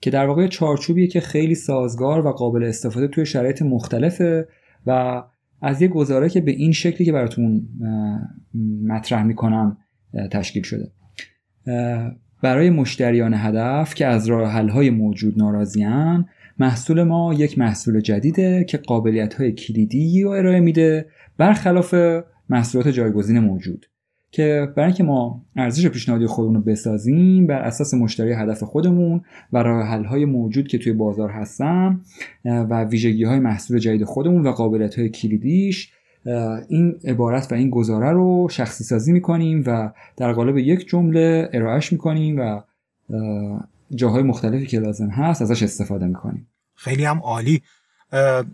که 0.00 0.10
در 0.10 0.26
واقع 0.26 0.46
چارچوبیه 0.46 1.06
که 1.06 1.20
خیلی 1.20 1.54
سازگار 1.54 2.26
و 2.26 2.32
قابل 2.32 2.64
استفاده 2.64 3.08
توی 3.08 3.26
شرایط 3.26 3.62
مختلفه 3.62 4.48
و 4.86 5.22
از 5.62 5.82
یه 5.82 5.88
گزاره 5.88 6.28
که 6.28 6.40
به 6.40 6.50
این 6.50 6.72
شکلی 6.72 7.04
که 7.04 7.12
براتون 7.12 7.68
مطرح 8.84 9.22
می‌کنم 9.22 9.76
تشکیل 10.30 10.62
شده. 10.62 10.92
برای 12.42 12.70
مشتریان 12.70 13.34
هدف 13.34 13.94
که 13.94 14.06
از 14.06 14.26
راه 14.26 14.52
های 14.52 14.90
موجود 14.90 15.38
ناراضیان 15.38 16.28
محصول 16.58 17.02
ما 17.02 17.34
یک 17.34 17.58
محصول 17.58 18.00
جدیده 18.00 18.64
که 18.64 18.78
قابلیت 18.78 19.34
های 19.34 19.52
کلیدی 19.52 20.22
رو 20.22 20.30
ارائه 20.30 20.60
میده 20.60 21.06
برخلاف 21.36 21.94
محصولات 22.48 22.88
جایگزین 22.88 23.38
موجود. 23.38 23.86
که 24.30 24.72
برای 24.76 24.86
اینکه 24.86 25.04
ما 25.04 25.44
ارزش 25.56 25.86
پیشنهادی 25.86 26.26
خودمون 26.26 26.54
رو 26.54 26.60
بسازیم 26.60 27.46
بر 27.46 27.58
اساس 27.58 27.94
مشتری 27.94 28.32
هدف 28.32 28.62
خودمون 28.62 29.20
و 29.52 29.62
راه 29.62 30.06
های 30.06 30.24
موجود 30.24 30.68
که 30.68 30.78
توی 30.78 30.92
بازار 30.92 31.30
هستن 31.30 32.00
و 32.44 32.84
ویژگی 32.84 33.24
های 33.24 33.38
محصول 33.38 33.78
جدید 33.78 34.04
خودمون 34.04 34.46
و 34.46 34.52
قابلیت 34.52 34.98
های 34.98 35.08
کلیدیش 35.08 35.92
این 36.68 36.94
عبارت 37.04 37.52
و 37.52 37.54
این 37.54 37.70
گزاره 37.70 38.10
رو 38.10 38.48
شخصی 38.50 38.84
سازی 38.84 39.12
می‌کنیم 39.12 39.62
و 39.66 39.92
در 40.16 40.32
قالب 40.32 40.58
یک 40.58 40.88
جمله 40.88 41.48
ارائهش 41.52 41.92
می‌کنیم 41.92 42.36
و 42.38 42.60
جاهای 43.94 44.22
مختلفی 44.22 44.66
که 44.66 44.80
لازم 44.80 45.08
هست 45.08 45.42
ازش 45.42 45.62
استفاده 45.62 46.06
می‌کنیم. 46.06 46.48
خیلی 46.74 47.04
هم 47.04 47.18
عالی. 47.18 47.62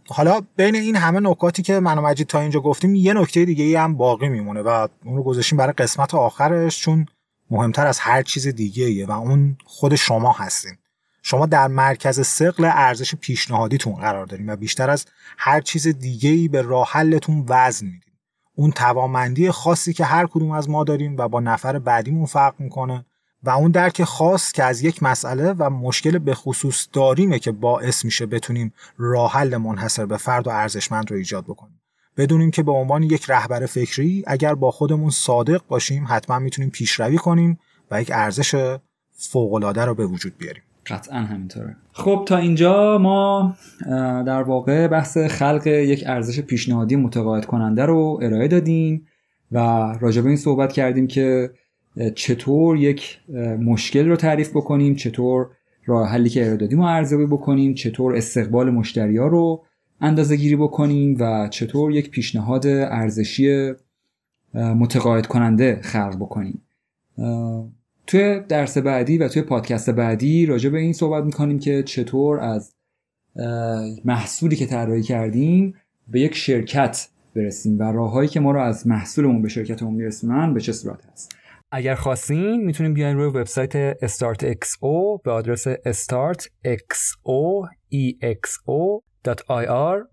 حالا 0.08 0.40
بین 0.56 0.74
این 0.74 0.96
همه 0.96 1.20
نکاتی 1.20 1.62
که 1.62 1.80
من 1.80 1.98
مجید 1.98 2.26
تا 2.26 2.40
اینجا 2.40 2.60
گفتیم 2.60 2.94
یه 2.94 3.14
نکته 3.14 3.44
دیگه 3.44 3.64
ای 3.64 3.74
هم 3.74 3.96
باقی 3.96 4.28
میمونه 4.28 4.60
و 4.60 4.88
اون 5.04 5.16
رو 5.16 5.22
گذاشتیم 5.22 5.58
برای 5.58 5.72
قسمت 5.72 6.14
آخرش 6.14 6.80
چون 6.80 7.06
مهمتر 7.50 7.86
از 7.86 7.98
هر 7.98 8.22
چیز 8.22 8.48
دیگه 8.48 8.84
ایه 8.84 9.06
و 9.06 9.10
اون 9.10 9.56
خود 9.64 9.94
شما 9.94 10.32
هستین. 10.32 10.72
شما 11.22 11.46
در 11.46 11.68
مرکز 11.68 12.26
سقل 12.26 12.64
ارزش 12.64 13.14
پیشنهادیتون 13.14 13.94
قرار 13.94 14.26
داریم 14.26 14.48
و 14.48 14.56
بیشتر 14.56 14.90
از 14.90 15.06
هر 15.38 15.60
چیز 15.60 15.88
دیگه 15.88 16.30
ای 16.30 16.48
به 16.48 16.62
راه 16.62 16.88
حلتون 16.90 17.44
وزن 17.48 17.86
میدین. 17.86 18.00
اون 18.56 18.70
توامندی 18.70 19.50
خاصی 19.50 19.92
که 19.92 20.04
هر 20.04 20.26
کدوم 20.26 20.50
از 20.50 20.68
ما 20.68 20.84
داریم 20.84 21.16
و 21.16 21.28
با 21.28 21.40
نفر 21.40 21.78
بعدیمون 21.78 22.26
فرق 22.26 22.54
می‌کنه. 22.58 23.04
و 23.44 23.50
اون 23.50 23.70
درک 23.70 24.04
خاص 24.04 24.52
که 24.52 24.64
از 24.64 24.82
یک 24.82 25.02
مسئله 25.02 25.52
و 25.58 25.70
مشکل 25.70 26.18
به 26.18 26.34
خصوص 26.34 26.88
داریمه 26.92 27.38
که 27.38 27.52
باعث 27.52 28.04
میشه 28.04 28.26
بتونیم 28.26 28.72
راه 28.98 29.32
حل 29.32 29.56
منحصر 29.56 30.06
به 30.06 30.16
فرد 30.16 30.46
و 30.46 30.50
ارزشمند 30.50 31.10
رو 31.10 31.16
ایجاد 31.16 31.44
بکنیم. 31.44 31.80
بدونیم 32.16 32.50
که 32.50 32.62
به 32.62 32.72
عنوان 32.72 33.02
یک 33.02 33.30
رهبر 33.30 33.66
فکری 33.66 34.24
اگر 34.26 34.54
با 34.54 34.70
خودمون 34.70 35.10
صادق 35.10 35.60
باشیم 35.68 36.04
حتما 36.08 36.38
می‌تونیم 36.38 36.70
پیشروی 36.70 37.16
کنیم 37.16 37.58
و 37.90 38.02
یک 38.02 38.10
ارزش 38.14 38.76
فوقالعاده 39.10 39.84
رو 39.84 39.94
به 39.94 40.06
وجود 40.06 40.38
بیاریم. 40.38 40.62
قطعا 40.86 41.18
همینطوره. 41.18 41.76
خب 41.92 42.24
تا 42.28 42.36
اینجا 42.36 42.98
ما 42.98 43.54
در 44.26 44.42
واقع 44.42 44.88
بحث 44.88 45.18
خلق 45.18 45.66
یک 45.66 46.04
ارزش 46.06 46.40
پیشنهادی 46.40 46.96
متقاعد 46.96 47.46
کننده 47.46 47.84
رو 47.84 48.20
ارائه 48.22 48.48
دادیم 48.48 49.06
و 49.52 49.58
راجع 50.00 50.26
این 50.26 50.36
صحبت 50.36 50.72
کردیم 50.72 51.06
که 51.06 51.50
چطور 52.14 52.76
یک 52.76 53.18
مشکل 53.60 54.08
رو 54.08 54.16
تعریف 54.16 54.50
بکنیم 54.50 54.94
چطور 54.94 55.46
راه 55.86 56.08
حلی 56.08 56.28
که 56.28 56.42
ارائه 56.42 56.56
دادیم 56.56 56.78
رو 56.78 56.84
ارزیابی 56.84 57.26
بکنیم 57.26 57.74
چطور 57.74 58.16
استقبال 58.16 58.70
مشتری 58.70 59.16
ها 59.16 59.26
رو 59.26 59.64
اندازه 60.00 60.36
گیری 60.36 60.56
بکنیم 60.56 61.16
و 61.20 61.48
چطور 61.48 61.92
یک 61.92 62.10
پیشنهاد 62.10 62.66
ارزشی 62.66 63.72
متقاعد 64.54 65.26
کننده 65.26 65.78
خلق 65.82 66.16
بکنیم. 66.16 66.62
توی 68.06 68.40
درس 68.48 68.78
بعدی 68.78 69.18
و 69.18 69.28
توی 69.28 69.42
پادکست 69.42 69.90
بعدی 69.90 70.46
راجع 70.46 70.70
به 70.70 70.78
این 70.78 70.92
صحبت 70.92 71.24
می‌کنیم 71.24 71.58
که 71.58 71.82
چطور 71.82 72.40
از 72.40 72.74
محصولی 74.04 74.56
که 74.56 74.66
طراحی 74.66 75.02
کردیم 75.02 75.74
به 76.08 76.20
یک 76.20 76.34
شرکت 76.34 77.08
برسیم 77.36 77.78
و 77.78 77.82
راههایی 77.82 78.28
که 78.28 78.40
ما 78.40 78.52
رو 78.52 78.60
از 78.60 78.86
محصولمون 78.86 79.42
به 79.42 79.48
شرکتمون 79.48 79.94
میرسونن 79.94 80.54
به 80.54 80.60
چه 80.60 80.72
صورت 80.72 81.04
هست. 81.12 81.36
اگر 81.76 81.94
خواستین 81.94 82.64
می‌تونیم 82.64 82.94
بیاین 82.94 83.16
روی 83.16 83.26
وبسایت 83.26 84.06
Start 84.06 84.42
XO 84.42 85.22
به 85.24 85.30
آدرس 85.32 85.68
startxo.ir 85.68 86.58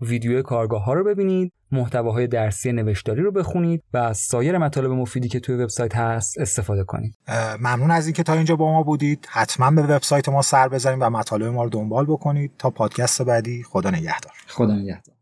ویدیو 0.01 0.41
کارگاه 0.41 0.83
ها 0.83 0.93
رو 0.93 1.03
ببینید 1.03 1.53
محتواهای 1.71 2.27
درسی 2.27 2.71
نوشتاری 2.71 3.21
رو 3.21 3.31
بخونید 3.31 3.83
و 3.93 3.97
از 3.97 4.17
سایر 4.17 4.57
مطالب 4.57 4.91
مفیدی 4.91 5.27
که 5.27 5.39
توی 5.39 5.55
وبسایت 5.55 5.95
هست 5.95 6.39
استفاده 6.39 6.83
کنید. 6.83 7.15
ممنون 7.59 7.91
از 7.91 8.05
اینکه 8.05 8.23
تا 8.23 8.33
اینجا 8.33 8.55
با 8.55 8.71
ما 8.71 8.83
بودید. 8.83 9.27
حتما 9.29 9.71
به 9.71 9.81
وبسایت 9.81 10.29
ما 10.29 10.41
سر 10.41 10.67
بزنید 10.67 11.01
و 11.01 11.09
مطالب 11.09 11.45
ما 11.45 11.63
رو 11.63 11.69
دنبال 11.69 12.05
بکنید. 12.05 12.51
تا 12.57 12.69
پادکست 12.69 13.21
بعدی 13.21 13.63
خدا 13.63 13.89
نگهدار. 13.89 14.33
خدا 14.47 14.75
نگهدار. 14.75 15.15